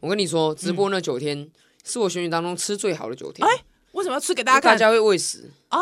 [0.00, 1.48] 我跟你说，直播那九天
[1.82, 3.48] 是我选举当中吃最好的九天。
[3.48, 4.72] 哎，为什么要吃给大家看？
[4.72, 5.80] 大家会喂食啊，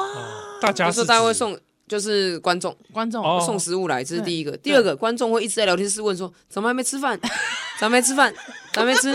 [0.60, 1.58] 大家是大家会送。
[1.90, 4.56] 就是观众，观众送食物来，这是第一个。
[4.58, 7.18] 第二个，观众会一直在聊天室问说：“怎么还没吃饭？
[7.80, 8.32] 怎么没吃饭？
[8.72, 9.12] 怎么没吃？”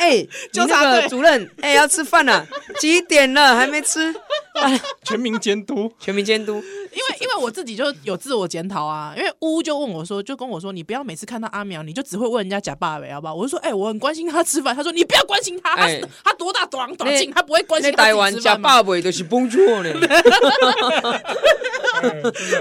[0.00, 2.46] 哎，就那个主任，哎，要吃饭了，
[2.80, 4.10] 几点了还没吃？
[5.02, 6.54] 全民监督，全民监督。
[6.54, 13.34] 因为因为我自己就有自我检讨啊，因为乌就问我说，就跟我说，你不要每次看到阿苗，你就只会问人家假爸爸，好不好？
[13.34, 14.74] 我就说，哎，我很关心他吃饭。
[14.74, 15.88] 他说，你不要关心他，他
[16.24, 18.38] 他多大多长多近，他不会关心他吃饭。
[18.40, 19.92] 假爸爸就是 Bonjour 呢。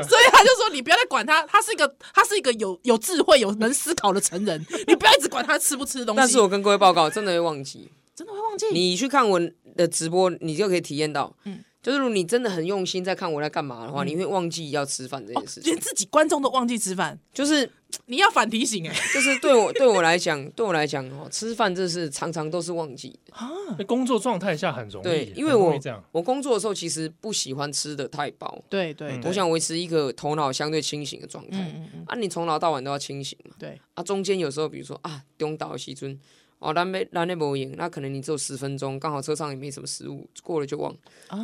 [0.04, 6.18] 所以他就说，你不要再管他，他是一个他是一个有有智慧、有能思考的成人，你不要一直管他吃不吃东西。
[6.18, 8.66] 但是我跟各位报告，真的会忘记，真的会忘记。
[8.72, 9.40] 你去看我
[9.76, 11.64] 的直播，你就可以体验到，嗯。
[11.84, 17.20] 就是如果你真的很用心在看我在干嘛的话，你会忘记要吃饭这件事情，连自己观众都忘记吃饭。
[17.34, 17.70] 就是
[18.08, 23.52] 你要反提醒哎，就是对我对我来讲，对我来讲哦，吃饭这是常常都是忘记啊。
[23.86, 25.78] 工作状态下很容易，对，因为我
[26.12, 31.60] 我工作的时候其实不喜欢吃的太饱，对对，我想维持一个头脑相对清醒的状态。
[32.08, 33.56] 啊，你从早到晚都要清醒嘛。
[33.60, 36.18] 对啊，中间有时候比如说啊，东倒西村
[36.64, 40.96] 哦，那没那那没赢，那可能你只有十分钟，刚好车上也没什么食物，过了就忘。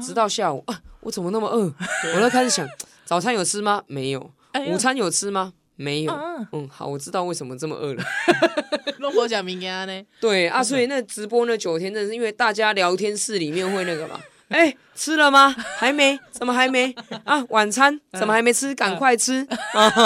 [0.01, 1.73] 直到下午啊，我怎么那么饿？
[2.15, 2.67] 我就开始想，
[3.03, 3.83] 早餐有吃吗？
[3.87, 4.31] 没有。
[4.67, 5.53] 午餐有吃吗？
[5.75, 6.13] 没有，
[6.51, 8.03] 嗯，好，我知道为什么这么饿了。
[8.99, 10.03] 弄我讲明天呢？
[10.19, 14.19] 对啊，所以那直播那九天，真的是因为大家聊天室里面会那个嘛？
[14.49, 15.55] 哎，吃了吗？
[15.77, 16.19] 还没？
[16.31, 16.93] 怎么还没？
[17.23, 18.73] 啊，晚餐怎么还没吃？
[18.75, 19.47] 赶快吃！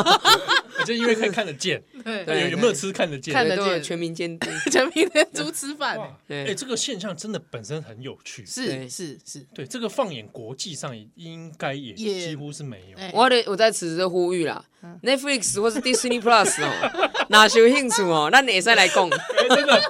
[0.86, 3.34] 就因为可以看得见，对，有没有吃看得见？
[3.34, 5.98] 看得见，全民监督， 全民监督吃饭。
[6.28, 12.98] 哎，这个现象真的本身很有趣，是是是，对，这个放眼国际上也应该也几乎是没有。
[13.14, 14.66] 我得我在此时呼吁啦
[15.04, 16.70] ，Netflix 或是 Disney Plus 哦，
[17.30, 19.10] 哪些有兴趣哦，那你也再来讲。
[19.10, 19.82] 真的，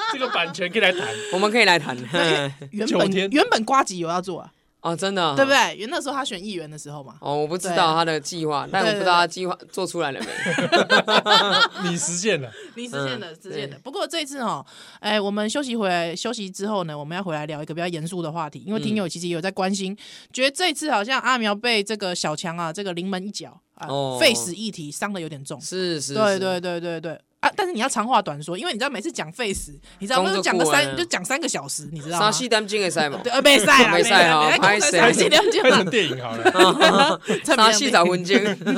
[0.12, 1.96] 这个版权可以来谈， 我们可以来谈。
[2.70, 4.52] 原本原本瓜吉有要做啊。
[4.80, 5.74] 哦，真的，对不对？
[5.74, 7.16] 因为那时候他选议员的时候嘛。
[7.20, 11.90] 哦，我不知道他的计划，但我不知道他计划做出来了没。
[11.90, 13.76] 你实现了，你实现了，实现了。
[13.82, 14.64] 不过这次哦，
[15.00, 19.98] 哎，我们休息回来，休息之后呢，我们要回来聊一个比较严肃的话题，因为听友其实也有在关心，
[20.32, 23.88] 觉得这次好像阿苗被这个小强啊，这个临门一脚啊，
[24.20, 25.60] 废死议题伤的有点重。
[25.60, 27.20] 是是，对对对对对。
[27.40, 27.50] 啊！
[27.56, 32.24] 但是你要长话短说，因为你知道每次讲废死，你知道不是讲个三就讲三个小时，你知道吗？
[32.24, 34.98] 三四点钟的赛嘛，对，没赛啊，没赛啊，拍谁？
[34.98, 38.36] 三四点钟拍成电影好了，三四十分钟，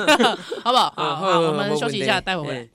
[0.63, 0.93] 好不好？
[0.97, 2.69] 好，我们休息一下，待会回来。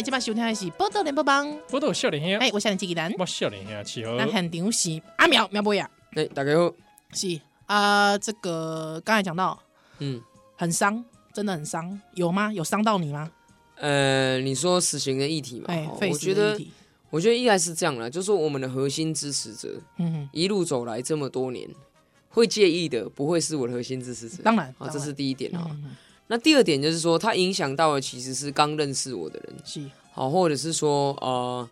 [0.00, 5.46] 欢迎到来，今晚收听的是《波多连播帮》，波多少年兄，哎，我少年纪纪丹，我少年兄，七号，那很牛是阿苗。
[5.48, 6.72] 苗博雅，哎，大家好，
[7.12, 9.62] 是啊，这个刚才讲到，
[9.98, 10.22] 嗯，
[10.56, 12.50] 很伤，真的很伤，有吗？
[12.50, 13.30] 有伤到你吗？
[13.76, 16.58] 呃，你说死刑的议题嘛，哎，我觉得，
[17.10, 21.68] 我觉得应该是这样了，就是说我们的核心支持者，嗯，一路走来这么多年，
[22.30, 25.70] 会介意的不会是我的核心支持者，当然，啊，这是第一点啊。
[26.32, 31.68] 那第二点就是说，它影响到的其实是刚认识我的人，是好，或者是说，呃，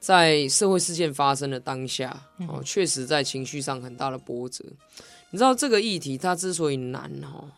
[0.00, 4.64] 在社会事件发生的当下，哦，确实在情绪上很大的波折。
[5.30, 7.48] 你知道这个议题它之所以难哦，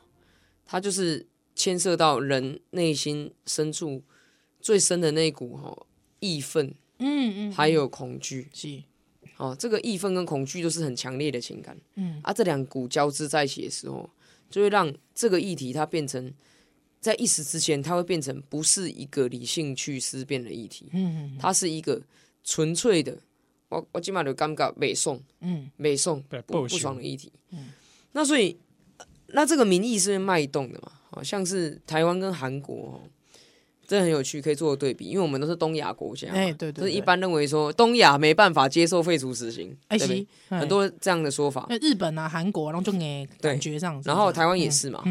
[0.66, 4.02] 它就是牵涉到人内心深处
[4.60, 5.86] 最深的那一股哈
[6.20, 6.66] 义愤，
[6.98, 8.82] 嗯嗯，还有恐惧，是
[9.38, 14.10] 哦，这个义愤跟恐惧都是很强烈的情感，嗯啊，这两股交织在一起的时候。
[14.50, 16.32] 就会让这个议题它变成，
[17.00, 22.00] 在一时之间，它会变成不是一个理性去思辨的议题，嗯，它是一个
[22.44, 23.18] 纯粹的，
[23.68, 27.70] 我我起码就感觉美送，嗯，北宋不不爽的议题，嗯，
[28.12, 28.56] 那所以
[29.28, 33.02] 那这个民意是脉动的嘛，好像是台湾跟韩国。
[33.86, 40.26] 这很有趣，可以做个对比，因为我们都是东亚国家，哎，对对，就是一般认为说东亚没办法接受废除死刑，对不对？
[40.48, 41.66] 很多这样的说法。
[41.68, 45.02] 那日本啊、韩国，然后就哎感觉上，然后台湾也是嘛。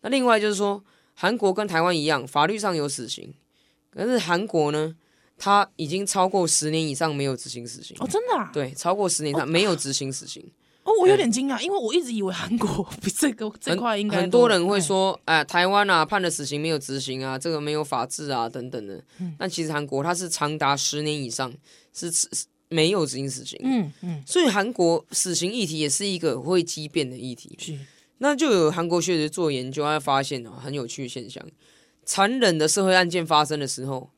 [0.00, 0.82] 那另外就是说，
[1.14, 3.34] 韩国跟台湾一样，法律上有死刑，
[3.90, 4.94] 可是韩国呢，
[5.36, 7.96] 它已经超过十年以上没有执行死刑。
[8.00, 8.50] 哦，真的啊？
[8.52, 10.42] 对，超过十年以上没有执行死刑。
[10.42, 10.50] 哦，
[11.00, 19.02] 我有点惊讶，因为我一直以为韩国 比这个这块应该很多人会说，哎，台湾啊判了死刑没有执行啊，这个没有法治啊等等的。
[19.38, 21.52] 但其实韩国它是长达十年以上
[21.92, 22.10] 是
[22.68, 23.58] 没有执行死刑。
[23.62, 27.56] 嗯嗯，所以韩国死刑议题也是一个会激变的议题。
[27.60, 27.78] 是，
[28.18, 31.44] 那就有韩国学者做研究，他发现哦，很有趣的现象，
[32.04, 34.10] 残忍的社会案件发生的时候。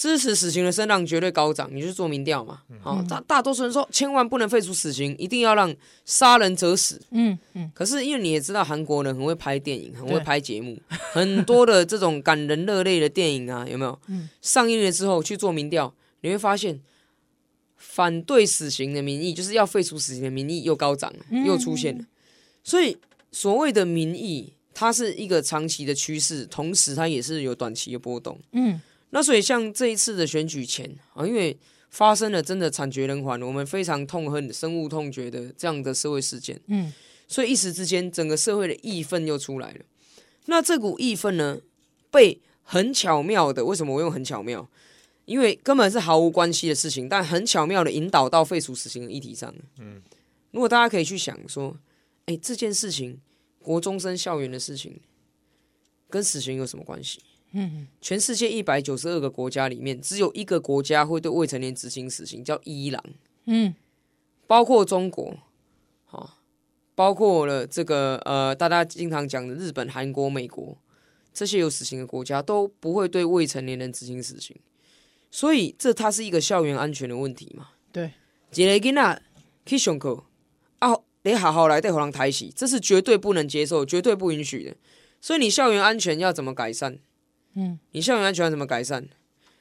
[0.00, 2.62] 支持死刑的声浪绝对高涨，你去做民调嘛？
[2.80, 5.76] 好、嗯，大、哦、大多数人说千万不能废除死刑，一定要让
[6.06, 6.98] 杀人者死。
[7.10, 7.70] 嗯嗯。
[7.74, 10.74] 可是因为你也知道，韩国人很会拍电影，很会拍节目，
[11.12, 14.00] 很多的这种感人热泪的电影啊， 有没有？
[14.06, 16.80] 嗯、上映了之后去做民调，你会发现
[17.76, 22.02] 反对死刑的民意，就是要废除死刑的民意又高涨了，又出现了。
[22.02, 22.06] 嗯、
[22.64, 22.96] 所以
[23.30, 28.38] 所谓的民意，它是一个长期的趋势，同时它也是有短期的波动。
[28.52, 28.80] 嗯。
[29.10, 31.58] 那所以像这一次的选举前啊，因为
[31.90, 36.92] 发生了真的惨绝人寰，我们非常痛恨、深恶痛绝的这样的社会事件，嗯，
[37.26, 39.80] 所以一时之间整个社会的义愤又出来了。
[40.46, 41.58] 那这股义愤呢，
[42.10, 44.68] 被很巧妙的，为什么我用很巧妙？
[45.24, 49.54] 因为根本是毫无关系的事情，但很巧妙的引导到废除死刑的议题上。
[49.78, 50.00] 嗯，
[50.52, 51.76] 如果大家可以去想说，
[52.26, 53.20] 哎，这件事情，
[53.60, 55.00] 国中生校园的事情，
[56.08, 57.20] 跟死刑有什么关系？
[57.52, 63.02] 嗯，全世界一百九十二个国家里面，只有一个国家会对未成年执行死刑，叫伊朗。
[63.46, 63.74] 嗯，
[64.46, 65.36] 包括中国，
[66.04, 66.38] 好，
[66.94, 70.78] 包括了这个呃，大家经常讲的日本、韩国、美国，
[71.34, 74.56] 这些有死刑的国家都不会对未成年人执行死刑。
[75.32, 77.70] 所以，这它是一个校园安全的问题嘛？
[77.92, 78.12] 对，
[78.54, 79.22] 一个囡仔
[79.66, 80.24] 去上课
[80.78, 84.76] 啊，你好好来对互人抬起，这是绝对不能接受、绝对不允许的。
[85.20, 86.98] 所以，你校园安全要怎么改善？
[87.54, 89.04] 嗯，你校园安全要怎么改善？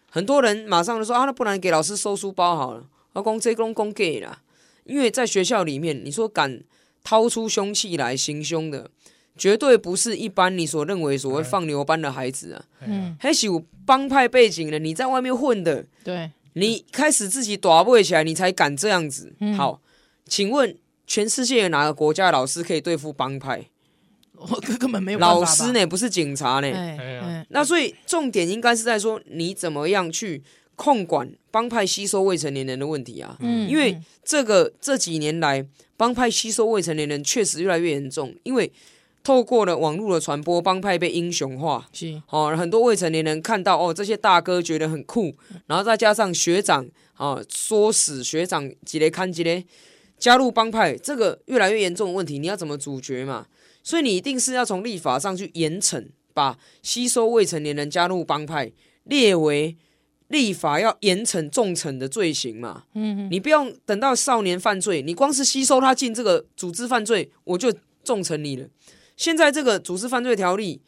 [0.10, 2.84] 很多人马上就说啊，那不然给老师收书包好了。
[3.14, 4.42] 啊，讲这讲讲给啦，
[4.84, 6.62] 因为在学校里面，你说敢
[7.04, 8.90] 掏出凶器来行凶的，
[9.38, 12.66] 绝对不是一般你所认为所谓放牛班的孩子啊。
[12.82, 19.34] 嗯，还是有帮派背景的，你在外面混的，对，你开始自己打不起来，你才敢这样子。
[19.58, 19.82] 好，
[20.26, 20.78] 请问
[21.08, 23.66] 全世界有哪个国家的老师可以对付帮派？
[24.40, 27.46] 我根本没有老师呢，不是警察呢。
[27.50, 30.42] 那所以重点应该是在说你怎么样去
[30.76, 33.36] 控管帮派吸收未成年人的问题啊。
[33.40, 35.66] 嗯，因为这个这几年来
[35.98, 38.72] 帮派吸收未成年人确实越来越严重，因为
[39.24, 41.86] 透过了网络的传播，帮派被英雄化。
[41.92, 45.36] 是哦，很多未成年人看到哦这些大哥觉得很酷，
[45.68, 49.66] 然后再加上学长啊唆使学长几雷看几雷
[50.18, 53.46] 加入帮派，这个越来越严重的问题，你要怎么阻绝嘛？
[53.90, 58.72] 所以你一定是要从立法上去严惩，把吸收未成年人加入帮派
[59.06, 59.76] 列为
[60.28, 62.84] 立法要严惩重惩的罪行嘛。
[62.94, 67.74] 嗯，你不用等到少年犯罪，你光是吸收他进这个组织犯罪，我就
[68.04, 68.68] 重惩你了。
[69.18, 70.80] 现在这个组织犯罪条例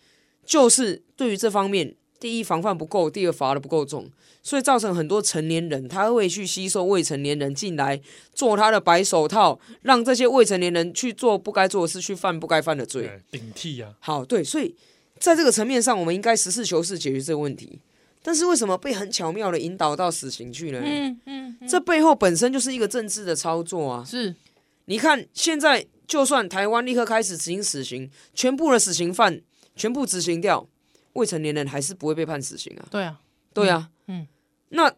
[0.45, 4.09] 就是对于这方面，第一防范不够，第二罚的不够重。
[4.43, 7.99] 所以造成很多成年人，他会去吸收未成年人进来
[8.33, 13.93] 做他的白手套，让这些未成年人去做不该做的事，去犯不该犯的罪，顶替呀。
[13.99, 14.75] 好，对，所以
[15.19, 17.79] 在这个层面上，我们应该实事求是解决这个问题。
[18.23, 20.87] 但是为什么被很巧妙的引导到死刑去了呢？
[20.87, 24.05] 嗯嗯，嗯，这背后本身就是一个政治的操作啊。
[24.07, 24.35] 是，
[24.85, 29.41] 你看现在就算台湾立刻开始执行死刑，全部的死刑犯
[29.75, 30.67] 全部执行掉，
[31.13, 32.87] 未成年人还是不会被判死刑啊。
[32.89, 33.21] 对啊，
[33.53, 33.89] 对啊。
[34.07, 34.27] 嗯，
[34.69, 34.93] 那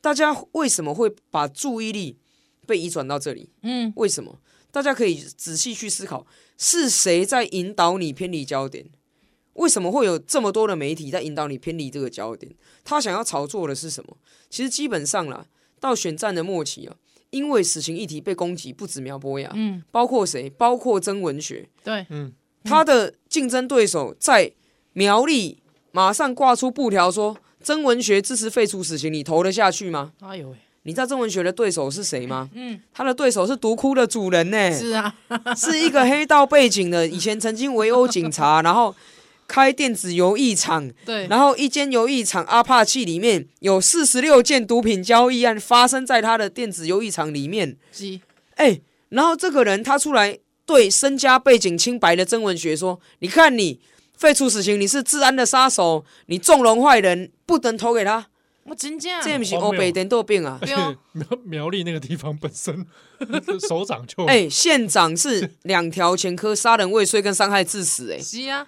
[0.00, 2.18] 大家为什么会把注意力
[2.66, 3.50] 被移转到这里？
[3.62, 4.38] 嗯，为什么？
[4.70, 8.86] 大家可以仔细去思考，是谁在引导你偏离焦点？
[9.54, 12.54] 为什么会有这么多的媒体在引导你偏离这个焦点？
[12.82, 14.16] 他想要炒作的是什么？
[14.48, 15.46] 其实基本上啦，
[15.78, 16.96] 到选战的末期啊，
[17.28, 20.48] 因为死刑议题被攻击，不止苗博雅，嗯，包括谁？
[20.48, 22.32] 包括曾文学，对，嗯，
[22.64, 24.50] 他的竞争对手在
[24.92, 25.58] 苗栗
[25.92, 27.36] 马上挂出布条说。
[27.64, 30.10] 曾文学支持废除死刑，你投得下去吗？
[30.18, 30.56] 哎呦喂！
[30.82, 32.50] 你知道曾文学的对手是谁吗？
[32.54, 34.76] 嗯，他的对手是毒窟的主人呢。
[34.76, 35.14] 是啊，
[35.56, 38.92] 是一个黑道背景的，以前曾经围殴警察，然后
[39.46, 40.90] 开电子游艺场。
[41.06, 47.76] 对，然后一间游艺场阿帕契里面有四十六件毒品交易案发生在他的电子游艺场里面。
[47.92, 48.18] 是，
[48.56, 48.80] 哎，
[49.10, 50.36] 然后这个人他出来
[50.66, 53.78] 对身家背景清白的曾文学说：“你看你。”
[54.22, 58.28] 废除死刑，你是治安的杀手，你纵容坏人，不能投给他。
[58.62, 60.60] 我真这不是欧北点豆病啊！
[61.10, 62.86] 苗苗栗那个地方本身
[63.68, 68.16] 首长就哎、欸，县长是两条前科，杀人未遂跟伤害致死、欸。
[68.16, 68.64] 哎，是啊。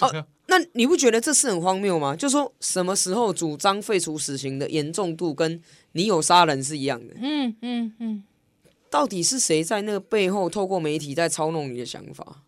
[0.00, 2.16] 哦，那你不觉得这是很荒谬吗？
[2.16, 5.60] 就说什么时候主张废除死刑的严重度跟
[5.92, 7.14] 你有杀人是一样的？
[7.20, 8.24] 嗯嗯嗯。
[8.88, 12.44] 到底是谁在那个背后透过媒体在操弄你的想法？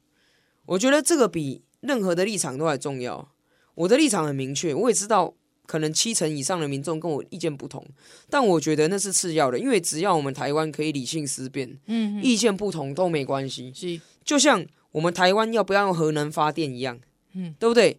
[0.64, 1.65] 我觉得这个比。
[1.86, 3.28] 任何的立场都还重要。
[3.74, 5.34] 我的立场很明确，我也知道
[5.66, 7.84] 可能七成以上的民众跟我意见不同，
[8.30, 13.72] 但我觉得那是次要的，因为只要我们台湾可以理性思辨，嗯，意见不同都没关系。
[13.74, 16.98] 是，就像我们台湾要不要用核能发电一样，
[17.34, 17.98] 嗯，对不对？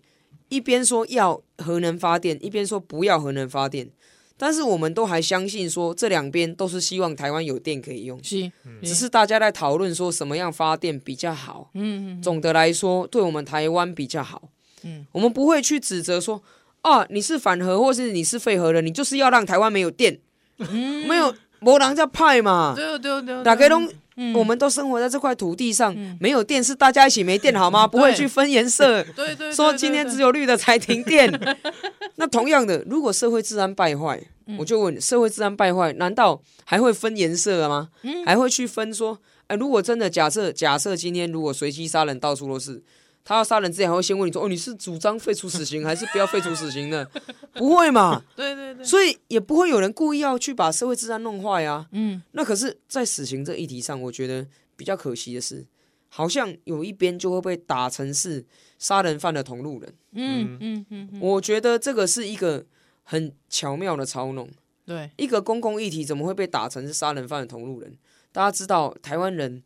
[0.50, 3.90] 一边说要核能发电，一边说不要核能发电。
[4.38, 8.52] 但是我们都还相信说，这两边都是希望台湾有电可以用，是，
[8.84, 11.72] 只是大家在讨论说什么样发电比较好。
[11.74, 14.50] 嗯，总的来说，对我们台湾比较好。
[14.84, 16.42] 嗯，我们不会去指责说，
[16.82, 20.20] 啊，你是反核或是你是废核的，你就是要让台湾没有电。
[20.60, 22.74] 嗯，没有，没人在派嘛。
[22.76, 27.88] 对对对，大家拢嗯、我们都生活在这块土地上，嗯、没有电是大家一起没电好吗？
[27.88, 31.32] 不会去分颜色， 对对，说今天只有绿的才停电。
[32.18, 37.90] 那同样的，如果社会治安败坏，嗯、我就问：社会治安败坏，难道还会分颜色吗？
[38.02, 39.20] 嗯、还会去分说？
[39.48, 42.84] 哎，如果真的假设，假设今天如果随机杀人到处都是，
[43.28, 47.06] 他要杀人之前还会先问你说：哦，你是主张废除死刑还是不要废除死刑呢？
[47.54, 48.24] 不会嘛？
[48.36, 51.88] 对对对，所以也不会有人故意要去把社会治安弄坏啊。
[51.92, 54.48] 嗯，那可是，在死刑这议题上，我觉得。
[54.78, 55.66] 比较可惜的是，
[56.08, 58.46] 好像有一边就会被打成是
[58.78, 59.92] 杀人犯的同路人。
[60.12, 62.64] 嗯嗯嗯，我觉得这个是一个
[63.02, 64.48] 很巧妙的操弄。
[64.86, 67.98] 对，一个公共议题怎么会被打成是杀人犯的同路人？
[68.32, 69.64] 大家知道，台湾人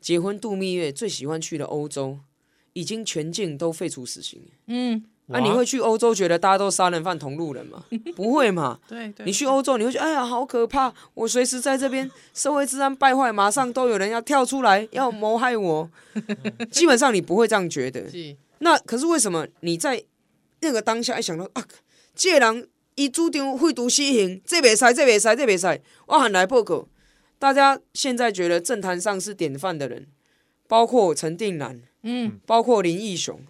[0.00, 2.18] 结婚度蜜月最喜欢去的欧洲，
[2.74, 4.42] 已经全境都废除死刑。
[4.66, 5.02] 嗯。
[5.28, 7.82] 那、啊、你会去欧洲觉得大家都杀人犯同路人吗？
[8.14, 8.78] 不会嘛？
[8.86, 9.24] 对对。
[9.24, 15.90] 你去欧洲你会觉得哎呀好可怕，我随时在这边 社会治安败坏，马上都有人要跳出来要谋害我。
[16.70, 18.04] 基本上你不会这样觉得。
[18.58, 20.04] 那可是为什么你在
[20.60, 21.64] 那个当下一想到啊，
[22.14, 26.86] 这个人一主张废除死刑，这别塞，这别塞，这别塞，我喊来报告。
[27.38, 30.06] 大家现在觉得政坛上是典范的人，
[30.68, 33.40] 包括陈定南，嗯，包括林义雄。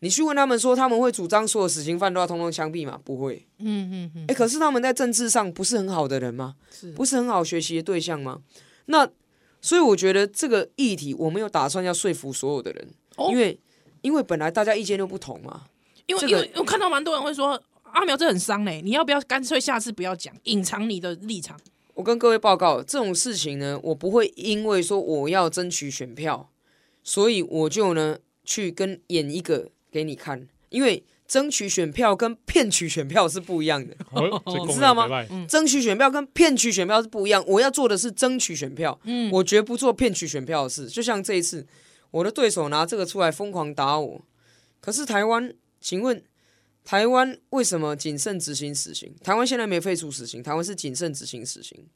[0.00, 2.98] 你去问他们说，他们会主张所有死刑犯都要通通枪毙吗？
[3.04, 3.46] 不会。
[3.58, 4.22] 嗯嗯嗯。
[4.22, 6.56] 哎、欸，可是他们在政治上不是很好的人吗？
[6.70, 8.40] 是，不是很好学习的对象吗？
[8.86, 9.08] 那
[9.60, 13.58] 所以我觉得这个议题，我没有打算要说服所有的人，哦、因为
[14.02, 15.64] 因为本来大家意见就不同嘛。
[16.06, 21.58] 因为、这个、因为我看到蛮多人会说阿苗这很伤嘞，你要不要干脆下次不要讲，隐藏你的立场？
[21.94, 26.50] 我跟各位报告，这种事情呢，我不会因为说我要争取选票，
[27.06, 29.70] 所以我就呢去跟演一个。
[29.88, 33.96] 给你看，因为争取选票跟骗取选票是不一样的，
[34.66, 35.08] 你知道吗？
[35.48, 37.42] 争取选票跟骗取选票是不一样。
[37.46, 40.86] 我要做的是争取选票，嗯，我绝不做骗取选票的事。
[40.88, 41.66] 就像这一次，
[42.10, 44.22] 我的对手拿这个出来疯狂打我，
[44.82, 46.22] 可是台湾，请问
[46.84, 49.14] 台湾为什么谨慎执行死刑？
[49.24, 51.86] 台湾现在没废除死刑，台湾是谨慎执行死刑。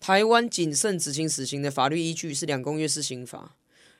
[0.00, 3.56] 台湾谨慎执行死刑的法律依据是两公约施行法。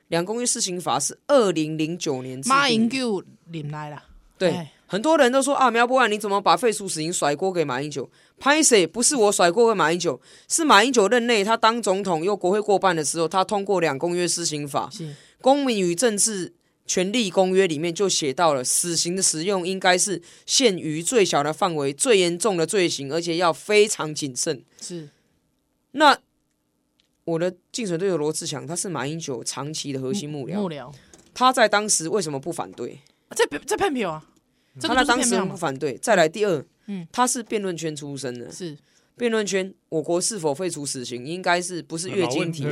[0.08, 4.02] 两公约施行法是二零零九年马英九领来了，
[4.38, 8.08] 对，很多人都说啊，苗博雅你怎么把废除死刑甩锅给马英九？
[8.38, 8.86] 拍谁？
[8.86, 16.52] 不是我甩锅给马英九，是马英九任内他当总统又国会过半的时候，他通过两公约施行法，是公民与政治
[16.86, 24.62] 权利公约里面就写到了，死刑的使用应该是限于最小的范围、最严重的罪行，而且要非常谨慎。
[24.80, 25.08] 是，
[25.92, 26.16] 那。
[27.26, 30.54] 我的竞选对手罗志祥，他是马英九长期的核心幕僚。
[30.54, 30.90] 幕僚，
[31.34, 33.00] 他在当时为什么不反对？
[33.30, 34.24] 在在骗票啊！
[34.80, 35.98] 他在当时不反对。
[35.98, 38.50] 再来第二，嗯，他是辩论圈出身的。
[38.52, 38.78] 是
[39.16, 42.64] 辩论圈，我国是否废除死刑，应该是不是月经题？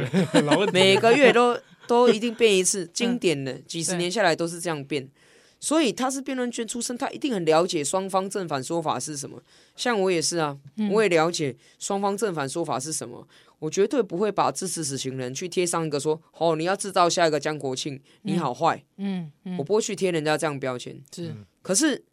[0.72, 5.10] 每个月都 都一定变一次，经典的几十年下来都是这样变。
[5.58, 9.42] 所以他是辩论圈出身，他一定很了解双方正反说法是什么。
[9.74, 10.54] 像我也是啊，
[10.92, 13.26] 我也了解双方正反说法是什么。
[13.58, 18.84] 我绝对不会把支持死刑人去贴上一个说哦，你要制造下一个江国庆，你好坏。
[18.96, 21.00] 嗯，嗯，我不会去贴人家这样标签。
[21.14, 22.04] 是，可是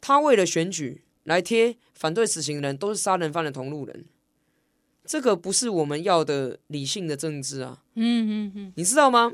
[0.00, 4.04] 他为了选举来贴反对死刑人都是杀人犯的同路人，
[5.04, 7.82] 这个不是我们要的理性的政治啊。
[7.94, 9.32] 嗯嗯嗯，你知道吗？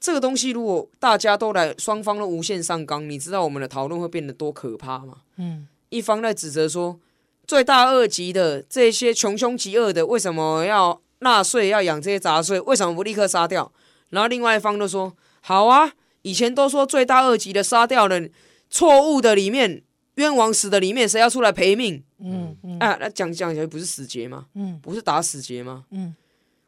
[0.00, 5.22] 这个东西如果大家都来，双方都无限上纲，你知道我们的讨论会变得多可怕吗？
[5.36, 6.98] 嗯，一方在指责说。
[7.46, 12.60] 罪大恶极的这些穷凶极恶的，为什么要纳税要养这些杂碎？
[12.60, 13.72] 为什么不立刻杀掉？
[14.10, 15.92] 然后另外一方就说：好啊，
[16.22, 18.20] 以前都说罪大恶极的杀掉了，
[18.68, 19.82] 错误的里面
[20.16, 22.02] 冤枉死的里面，谁要出来赔命？
[22.18, 24.46] 嗯嗯，啊，那讲讲起来不是死结吗？
[24.54, 25.84] 嗯，不是打死结吗？
[25.90, 26.14] 嗯，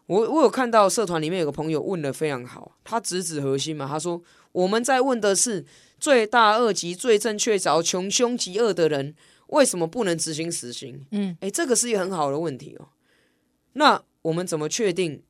[0.07, 4.22] 我我有看到社团里面有个朋友问的非常好，他直指核心嘛，他说
[4.53, 5.66] 我们在问的是
[5.99, 9.14] 罪大恶极、罪证确凿、穷凶极恶的人。
[9.49, 11.05] 为什么不能执行死刑？
[11.11, 12.88] 嗯，哎，这个是一个很好的问题哦。
[13.74, 15.22] 那我们怎么确定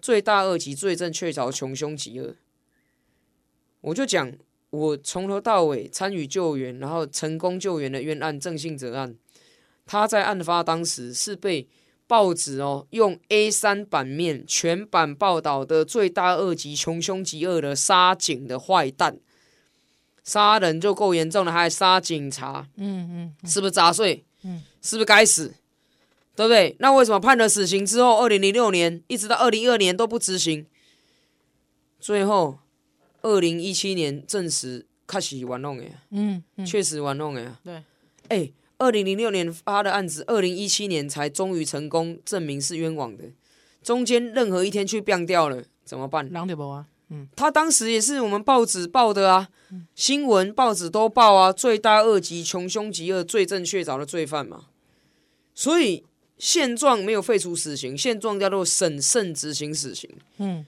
[0.00, 2.36] 罪大恶极、罪证确凿、穷凶极恶？
[3.80, 4.32] 我就讲，
[4.70, 9.16] 我从头到尾参与救援，然后成功救援的冤案郑信哲案，
[9.84, 11.68] 他在案发当时是被
[12.06, 19.20] 报纸哦用 A 三版面全版报道的罪大恶极、穷凶极恶的杀警的坏蛋。
[20.24, 24.24] 杀人就够严重了，还杀警察，嗯嗯，嗯是不是杂碎？
[24.42, 25.54] 嗯，是不是该死？
[26.34, 26.74] 对不对？
[26.80, 30.66] 那为什么判了死刑之后，二零零六年一直到二零一二年都不执行？
[32.00, 32.58] 最后
[33.22, 37.56] 二零一七年证实确实玩弄的，嗯，嗯，确实玩弄的。
[37.62, 37.82] 对，
[38.28, 43.24] 哎，二零零六年发的案子，二零一七年才终于成功证明是冤枉的。
[43.82, 46.26] 中间任何一天去变掉了怎么办？
[46.70, 46.86] 啊？
[47.08, 49.48] 嗯，他当时也是我们报纸报的啊，
[49.94, 54.66] 新闻报纸都报啊，罪大恶极、穷凶极恶、罪证确凿的罪犯嘛。
[55.54, 56.04] 所以
[56.38, 60.10] 现状没有废除死刑，现状叫做审慎执行死刑。
[60.38, 60.66] 嗯，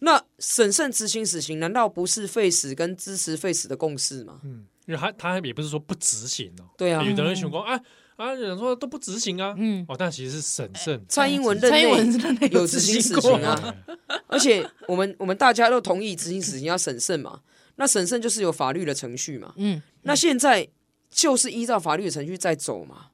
[0.00, 4.40] 那审慎执行死刑，难道不是废死跟支持废死的共识吗？
[4.44, 6.64] 嗯，因为他他也不是说不执行哦。
[6.76, 7.80] 对啊，有的人想说啊。
[8.16, 11.04] 啊，有人说都不执行啊，嗯，哦，但其实是审慎。
[11.08, 13.74] 蔡英文任内有执行死刑啊，
[14.26, 17.42] 而且我们我们大家都同意执行死刑要审慎嘛，
[17.76, 20.66] 那审慎就是有法律的程序嘛，嗯，那现在
[21.10, 23.08] 就是依照法律的程序在走嘛，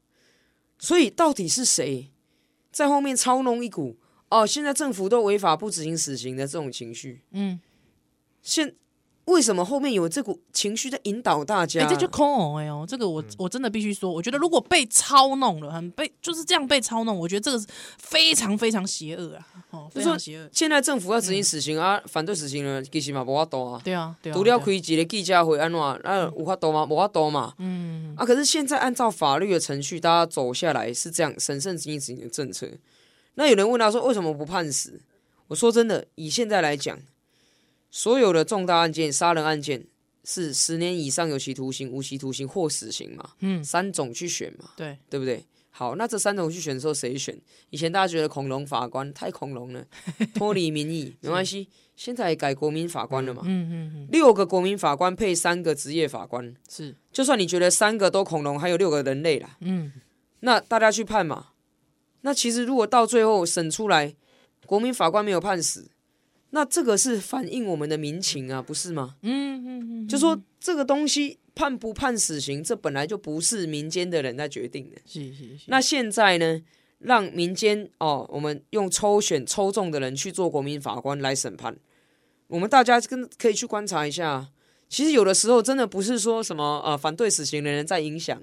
[0.78, 2.10] 所以到底是谁
[2.70, 3.98] 在后面操弄一股
[4.30, 7.60] 哦，现在政府都违法不执行死刑的这种情绪，嗯，
[8.40, 8.76] 现。
[9.26, 11.80] 为什么后面有这股情绪在引导大家？
[11.80, 17.66] 哎、欸，这就空哦，哎呦，这个我我真的必须说，我觉得如果被操弄了，很被就是这样被操弄，我觉得这个是
[17.98, 19.46] 非常非常邪恶啊！
[19.70, 20.50] 哦，非常邪恶。
[20.52, 23.80] 现在政府要执行死刑、嗯、啊，反对死刑的人其实嘛无法度啊。
[23.84, 24.34] 对啊，对啊。
[24.34, 26.84] 除了开几个记者会安怎，那无法度吗？
[26.90, 27.54] 无法度嘛。
[27.58, 28.14] 嗯。
[28.16, 32.68] 啊，可是现在按照法律的程序，大家走下来是这样审慎执行死刑的政策。
[33.34, 35.00] 那有人问他说，为什么不判死？
[35.46, 36.98] 我说真的，以现在来讲。
[37.92, 39.86] 所有的重大案件，杀人案件
[40.24, 43.32] 是十年以上有期徒刑、无期徒刑或死刑嘛？
[43.40, 44.70] 嗯，三种去选嘛？
[44.74, 45.44] 对，对不对？
[45.70, 47.38] 好，那这三种去选的时候谁选？
[47.68, 49.84] 以前大家觉得恐龙法官太恐龙了，
[50.34, 51.68] 脱离民意没关系。
[51.94, 53.42] 现在改国民法官了嘛？
[53.44, 56.96] 嗯嗯嗯，六个国民法官配三个职业法官，是。
[57.12, 59.58] 就算你觉得三个都恐龙，还有六个人类啦。
[59.60, 59.92] 嗯，
[60.40, 61.48] 那大家去判嘛？
[62.22, 64.14] 那其实如果到最后审出来，
[64.64, 65.90] 国民法官没有判死。
[66.54, 69.16] 那这个是反映我们的民情啊，不是吗？
[69.22, 74.98] 嗯嗯嗯，就说这个东西判不判死刑，这本来就不是民间的人在决定的。
[75.06, 75.64] 是是是。
[75.68, 76.60] 那现在呢，
[76.98, 81.74] 让民间哦，我们用抽选抽中的人去做国民法官来审判，
[82.48, 84.50] 我们大家跟可以去观察一下。
[84.90, 88.42] 其实有的时候真的不是说什么呃反对死刑的人在影响，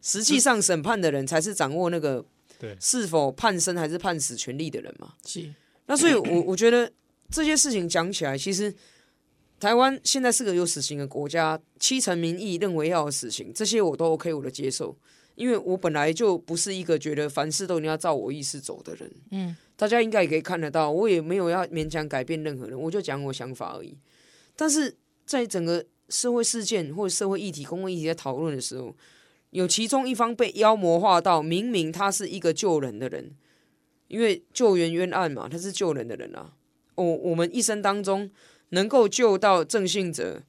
[0.00, 2.24] 实际上审判的人才是掌握那个
[2.60, 5.14] 对是否判生还是判死权利的人嘛。
[5.26, 5.52] 是。
[5.86, 6.92] 那所以我我觉得。
[7.34, 8.72] 这些事情讲起来，其实
[9.58, 14.96] 台湾现在是个有死刑的国家，七成民意认为要有死刑，这些我都 OK，我都接受，
[15.34, 19.10] 因为我本来就不是一个觉得凡事都一定要照我意思走的人。
[19.32, 23.98] 嗯，大家应该也可以看得到，我也没有要勉强改变任何人，我就讲我想法而已。
[24.54, 24.94] 但是
[25.26, 28.94] 在整个社会事件或者社会议题、公共议题在讨论的时候，
[29.50, 33.32] 有其中一方被妖魔化到，明明他是一个救人的人，
[34.06, 36.52] 因为救援冤案嘛，他是救人的人啊。
[36.94, 38.30] 我我们一生当中
[38.70, 40.42] 能够救到郑信哲，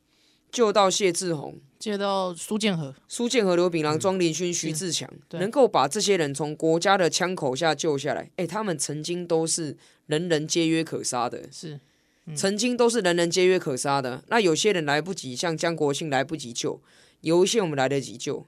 [0.51, 9.77] 救到谢志宏，救到苏建和、苏建和、刘炳郎、庄林勋、徐志强，能够把这些人从国家的枪口下救下来，哎，他们曾经都是
[10.07, 11.79] 人人皆曰可杀的，是，
[12.25, 14.23] 嗯、曾经都是人人皆曰可杀的。
[14.27, 16.81] 那有些人来不及，像江国庆来不及救，
[17.21, 18.45] 有一些我们来得及救。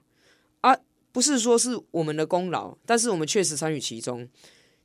[0.62, 0.76] 啊，
[1.12, 4.28] 不是说是我们的功劳，但是我们确实参与其中。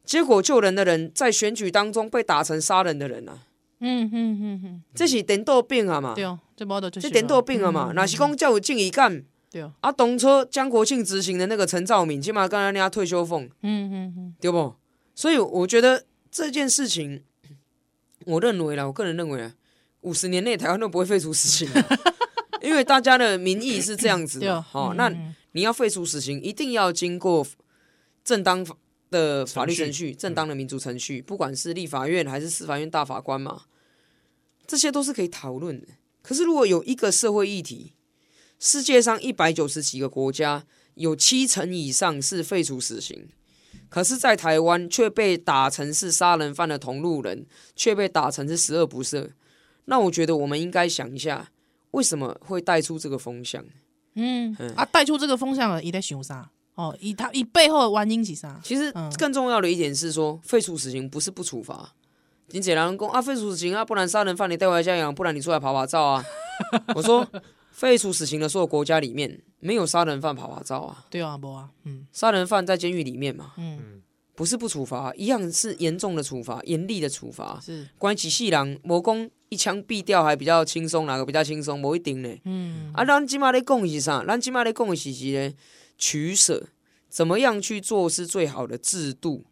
[0.05, 3.39] 结果救人的人在选举当中被打成杀人的人啊！
[3.79, 6.13] 嗯嗯嗯嗯，这是颠倒病啊嘛！
[6.15, 7.91] 对哦，这没得这颠倒病啊嘛！
[7.93, 9.23] 那是讲叫有正义感。
[9.49, 13.43] 对哦，啊，当初江国庆执行的那个陈兆敏，起码刚才人家退休俸。
[13.61, 14.75] 嗯嗯嗯，对不？
[15.15, 17.23] 所以我觉得这件事情，
[18.25, 19.53] 我认为啦，我个人认为啊，
[20.01, 21.69] 五十年内台湾都不会废除死刑，
[22.63, 24.61] 因为大家的民意是这样子的。
[24.61, 25.13] 好，那
[25.51, 27.45] 你要废除死刑，一定要经过
[28.23, 28.65] 正当
[29.13, 33.65] 的法律程序，程序正当的民主程序，嗯、不管是立法院还是司法院大法官嘛，
[34.65, 35.87] 这些都是可以讨论的。
[36.23, 37.93] 可是，如果有一个社会议题，
[38.59, 43.27] 世界上一百九十几个国家有七成以上是废除死刑，
[43.89, 47.45] 可是，在台湾却被打成是杀人犯的同路人，
[47.75, 49.29] 却被打成是十恶不赦，
[49.85, 51.51] 那我觉得我们应该想一下，
[51.91, 53.63] 为什么会带出这个风向？
[54.15, 56.51] 嗯，嗯啊，带出这个风向了，你在想啥？
[56.75, 58.59] 哦，以他以背后的原因是啥？
[58.63, 61.93] 其实更重要的一点是说，废除死刑不是不处罚。
[62.49, 66.23] 你简单讲啊，废除死刑啊，不然杀人犯你带回来家养，不然你出来爬爬照啊。
[66.95, 67.27] 我说，
[67.71, 71.05] 废除死刑的所有国家里面没有杀人犯爬爬照啊。
[71.09, 74.01] 对啊，没啊，嗯，杀人犯在监狱里面嘛，嗯，
[74.35, 77.59] 不是不处罚，一样是严重的处罚，严厉的处罚。
[77.63, 81.81] 是关几细人，魔攻一枪毙掉还比较轻松，哪个比较轻松？
[81.81, 82.29] 不一定呢。
[82.45, 84.23] 嗯，啊，咱今嘛咧讲是啥？
[84.25, 85.53] 咱今嘛咧讲的是啥呢？
[86.05, 86.67] 取舍，
[87.07, 89.45] 怎么样去做是最好的制度？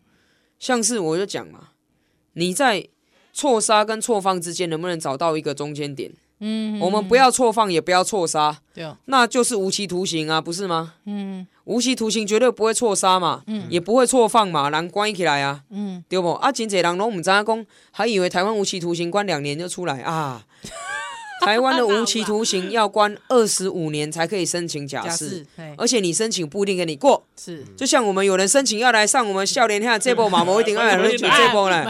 [0.59, 1.69] 像是我就讲嘛，
[2.33, 2.89] 你在
[3.31, 6.11] 错杀跟错放之间能不能找到一个中间点？
[6.39, 10.95] 嗯，我们不要错放，也不要错杀，对，那就是无期徒刑啊，不是吗？
[11.05, 16.31] 嗯，无期徒刑绝对不会错杀嘛，嗯，也不会错放嘛，人关起来啊，嗯，对不？
[16.31, 20.45] 啊，真侪人拢唔知影讲，还以为台湾无期徒刑关两年就出来啊。
[21.41, 27.25] 台湾的无期徒刑 要关二十五年才可以申请假释，而且你申请不一定给你过。
[27.35, 31.83] 是，就像我们有人申请要来上我们少年下这波嘛，我一定要来 录这波呢。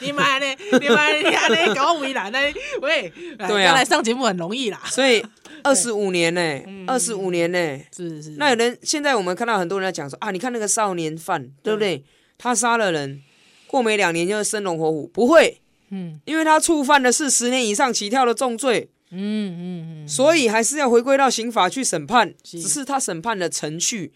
[0.00, 0.46] 你妈的，
[0.80, 2.38] 你妈你妈的，搞围栏呢？
[2.82, 4.82] 喂，对啊，要来上节目很容易啦。
[4.86, 5.24] 所以
[5.62, 8.30] 二十五年呢，二十五年呢，是是。
[8.30, 12.04] 那有人现在我们看到很多人在讲说啊，你看那个少年犯，对不对？
[12.36, 13.22] 他杀了人，
[13.68, 15.61] 过没两年就生龙活虎，不会。
[15.94, 24.10] 嗯，因为他触犯的是十年以上起跳的重罪，嗯嗯嗯，所以还是要回归到刑法去审判，只是他审判的程序，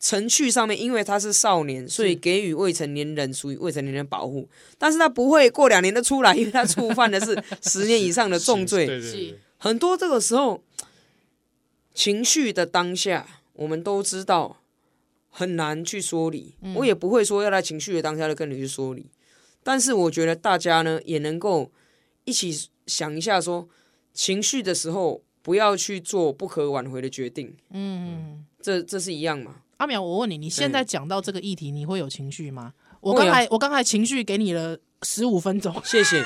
[0.00, 4.48] 程序上面，因为他是少年，所以给予未成年人属于未成年人保护，
[4.78, 10.64] 但是他不会过两年就出来，因为他触犯的是 十年以上的重罪，对对对，很多这个时候
[11.92, 14.62] 情绪的当下，我们都知道
[15.28, 19.10] 很难去说理，我也不会说要在情绪的当下就跟你去说理。
[19.62, 21.70] 但是我觉得大家呢也能够
[22.24, 23.68] 一起想一下说，说
[24.12, 27.56] 情绪的时候不要去做不可挽回的决定。
[27.70, 29.56] 嗯，这这是一样嘛？
[29.78, 32.72] 阿苗，我问你，你现在讲到这个议题，你会有情绪吗？
[33.00, 36.24] 我刚才我刚才情绪给你了十五分钟，谢谢。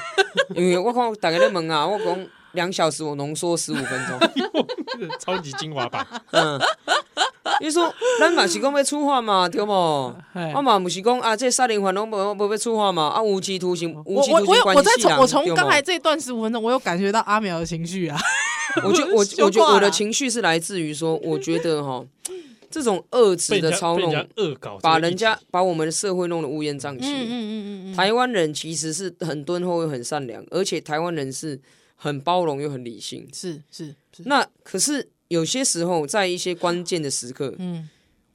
[0.55, 6.07] 因为我看大家在问啊，我讲两小时，我浓缩十五分钟， 超级精华版。
[6.32, 6.61] 嗯。
[7.61, 9.72] 你说，咱嘛是讲要处罚嘛， 对不？
[9.72, 15.16] 我嘛不是讲啊，这杀人犯拢不不要处罚嘛，啊，无期徒刑，无期徒刑我在从。
[15.18, 18.18] 我从刚才这段十五分钟，我有感觉到阿苗的情绪啊。
[18.84, 22.05] 我觉我我觉得我的情绪是来自于说，我觉得哈，
[22.70, 27.07] 这种恶质的操弄，恶搞，把人家把我们的社会弄得乌烟瘴气。
[27.07, 31.59] 嗯嗯嗯，台湾人其实是很敦厚又很善良，而且台湾人是
[31.94, 33.26] 很包容又很理性。
[33.32, 34.22] 是是是。
[34.24, 35.09] 那可是。
[35.29, 37.89] 有些时候，在一些关键的时刻，嗯，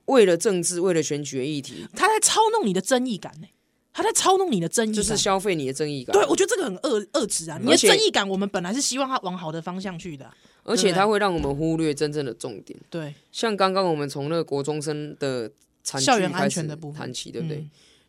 [0.05, 3.47] 为了政治，为了选举的议题，他在操弄你的正义感呢，
[3.93, 6.13] 他在操弄你的正义感，就是消费你的正义感。
[6.13, 7.57] 对，我觉得这个很恶恶质啊！
[7.61, 10.29] 你的正义感，我们本来是希望他往好的方向去的，
[10.63, 12.77] 而且他会让我们忽略真正的重点。
[12.89, 15.51] 对，像刚刚我们从那个国中生的
[15.83, 17.65] 校园安全的部分谈起，对不对？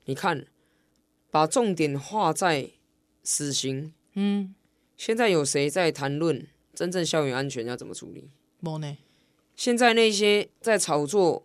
[0.06, 0.44] 你看，
[1.30, 2.68] 把重点画在
[3.22, 4.54] 死刑，嗯，
[4.96, 8.28] 现在有谁在谈论真正校园安全要怎么处理？
[9.54, 11.44] 现在那些在炒作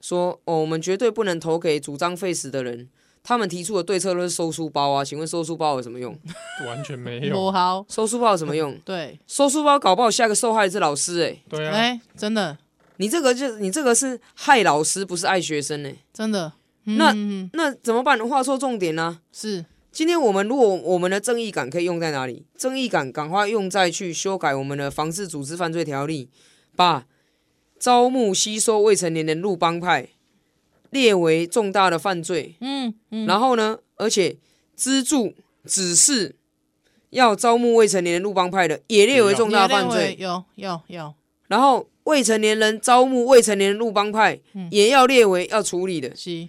[0.00, 2.88] 说哦，我们绝对不能投给主张废死的人，
[3.22, 5.04] 他们提出的对策都是收书包啊。
[5.04, 6.18] 请问收书包有什么用？
[6.66, 7.52] 完全没有。
[7.52, 8.76] 好，收书包有什么用？
[8.84, 11.42] 对，收书包搞不好下个受害是老师哎、欸。
[11.48, 12.58] 对啊，哎，真的，
[12.96, 15.98] 你这个就你这个是害老师，不是爱学生呢、欸。
[16.12, 16.52] 真的，
[16.86, 17.12] 嗯、那
[17.52, 18.18] 那怎么办？
[18.28, 19.20] 画错重点呢、啊？
[19.32, 19.64] 是。
[19.92, 22.46] 今天我们如果我们的正义感可以用在哪里？
[22.56, 26.30] 正义感赶快用在去修改我们的防治组织犯罪条例。
[26.74, 27.06] 把
[27.78, 30.08] 招募、吸收未成年人入帮派
[30.90, 34.36] 列为重大的犯罪，嗯嗯，然后呢，而且
[34.76, 36.36] 资助、指示
[37.10, 41.14] 要招募未成年人入帮派的也列为重大犯罪，有有有。
[41.48, 46.14] 然后未成年人招募未成年人入帮派，也要列为要处理的。
[46.14, 46.48] 是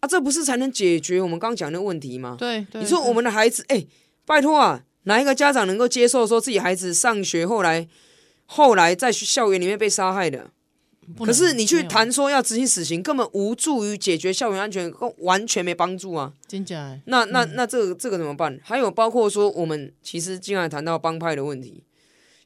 [0.00, 2.36] 啊，这不是才能解决我们刚刚讲的问题吗？
[2.38, 3.86] 对，你说我们的孩子，哎，
[4.26, 7.88] 拜托啊，哪一个家长能够接受说自己孩子上学后来？
[8.46, 10.50] 后来在校园里面被杀害的，
[11.18, 16.32] 可是你去谈说要执行死刑，根本无助于解决校园安全，完全没帮助啊！
[16.46, 16.98] 真假？
[17.06, 18.58] 那那那这个这个怎么办？
[18.62, 21.82] 还有包括说，我们其实经常谈到帮派的问题，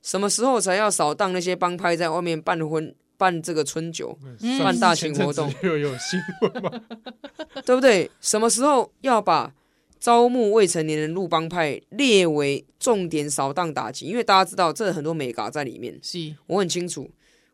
[0.03, 4.19] 什么时候才要扫荡那些帮派在外面办婚、办这个春酒、
[4.63, 5.53] 办大型活动？
[5.63, 6.81] 又有新闻吗？
[7.67, 8.11] 对不对？
[8.21, 9.53] 什么时候要把？
[9.99, 15.99] 招募未成年人入帮派列为重点扫荡打击，因为大家知道这很多美嘎在里面。
[16.03, 17.11] 是，我很清楚，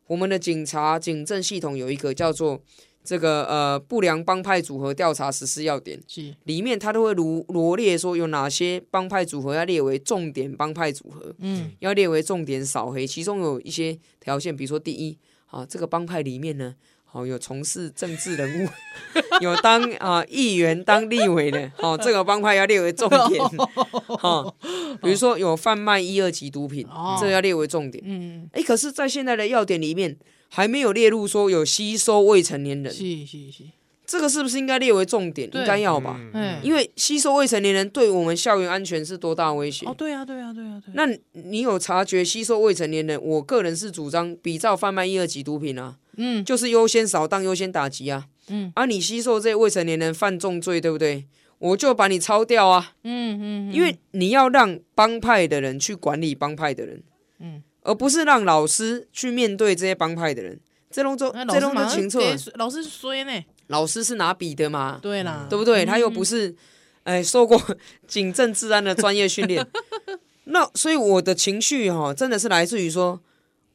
[0.07, 2.61] 我们的警察警政系统有一个叫做
[3.03, 15.17] 这个呃不良帮派组合调查实施要点，是里面它都会罗罗列说有哪些帮派组合要列为重点帮派组合，嗯，要列为重点扫黑，其中有一些条件，比如说第一，
[15.47, 16.75] 啊这个帮派里面呢。
[17.15, 18.69] 哦，有从事政治人物，
[19.41, 23.41] 有当啊议员、当立委的，哦，这个帮派要列为重点。
[24.21, 24.53] 哦，
[25.01, 28.03] 比如说有贩卖一二级毒品，哦、这个要列为重点。
[28.05, 30.17] 嗯，哎，可是，在现在的要点里面，
[30.49, 32.93] 还没有列入说有吸收未成年人。
[32.93, 33.63] 是是是，
[34.05, 35.49] 这个是不是应该列为重点？
[35.49, 36.21] 对应该要吧？
[36.33, 39.87] 嗯，因为吸收未成年人对我们校园安全是多大威胁？
[39.87, 40.93] 哦，对啊，对啊，对啊，对。
[40.95, 41.07] 那
[41.41, 43.17] 你有察觉吸收未成年人？
[43.23, 45.99] 我个人是主张比照贩卖一二级毒品啊。
[46.17, 48.27] 嗯，就是优先扫荡、优先打击啊。
[48.49, 51.27] 嗯，啊，你吸收这些未成年人犯重罪，对不对？
[51.59, 52.93] 我就把你抄掉啊。
[53.05, 57.03] 嗯嗯，因为你要让帮派的人去管理帮派的人，
[57.39, 60.61] 嗯，而不是让老师去面对这些帮派的人。
[60.91, 62.37] 这种就那这种就清楚了。
[62.55, 64.99] 老师衰呢，老师是拿笔的嘛？
[65.03, 65.85] 对啦，对不对？
[65.85, 66.55] 他又不是
[67.03, 67.61] 哎受过
[68.07, 69.67] 警政治安的专业训练。
[70.45, 73.21] 那所以我的情绪哈，真的是来自于说，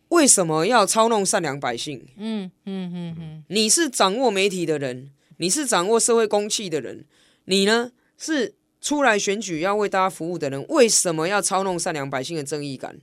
[0.10, 2.06] 为什么要操弄善良百姓？
[2.18, 7.06] 嗯嗯嗯嗯，你是掌握媒体的人，你是掌握社会公器的人，
[7.46, 13.00] 你呢是出来选举要为大家服务的人，为什么要操弄善良百姓的正义感？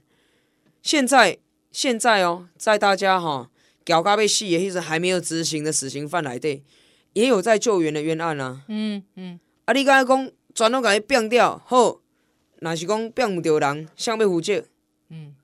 [0.83, 1.39] 现在
[1.73, 3.51] 现在哦，在大家哈
[3.85, 6.63] 屌咖被戏也一直还没有执行的死刑犯来对，
[7.13, 8.63] 也有在救援的冤案啊。
[8.69, 12.01] 嗯嗯，啊，你刚才讲全都给他变掉，好。
[12.59, 14.65] 若是讲变不掉人，向被负责。
[15.11, 15.36] 嗯，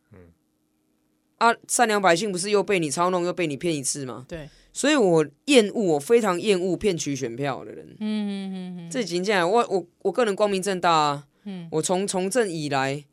[1.43, 4.25] 啊，善良百姓不是又被你操弄，又被你骗一次吗？
[4.29, 7.87] 对，所以我厌恶，我非常厌恶骗取选票的人。
[7.99, 11.25] 嗯嗯嗯嗯，这几年我我我个人光明正大啊。
[11.45, 13.05] 嗯，我从从政以来。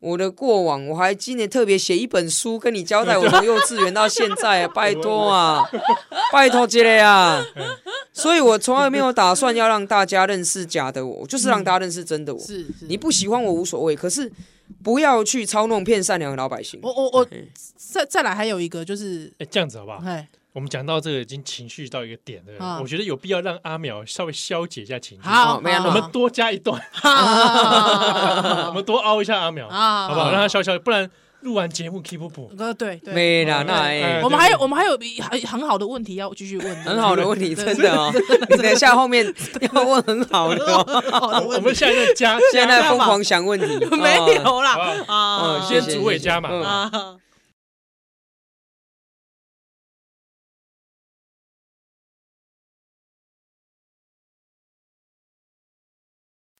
[0.00, 5.68] 我的过往，我还今年特别写一本书跟你交代，我从幼稚园到现在啊， 拜托啊，
[6.32, 7.44] 拜托这类啊，
[8.12, 12.38] 所以我从来没有打算要让大家认识假的我，就是让大家认识真的我。
[12.38, 14.30] 是，你不喜欢我无所谓，可是
[14.82, 16.80] 不要去操弄骗善良的老百姓。
[16.82, 17.28] 我我我
[17.76, 20.00] 再再来还有一个就是，哎，这样子好不好？
[20.54, 25.28] 我们讲到这个已经情绪到一个点了，我觉得有必要让阿淼稍微消解一下情绪。
[25.28, 26.82] 好，没有，我们多加一段，
[28.66, 30.32] 我们多凹一下阿淼，好不好？
[30.32, 31.08] 让他消消，不然
[31.40, 32.50] 录完节目 keep 不补。
[32.58, 34.98] 呃，对，没啦，那我们还有我们还有
[35.30, 38.12] 很很好的问题要继续问，很好的问题，真的哦。
[38.50, 39.24] 你等一下后面
[39.72, 40.64] 要问很好的，
[41.46, 43.66] 我们现在加，现在疯狂想问题，
[43.96, 44.76] 没有啦，
[45.06, 47.18] 啊，先主委加嘛。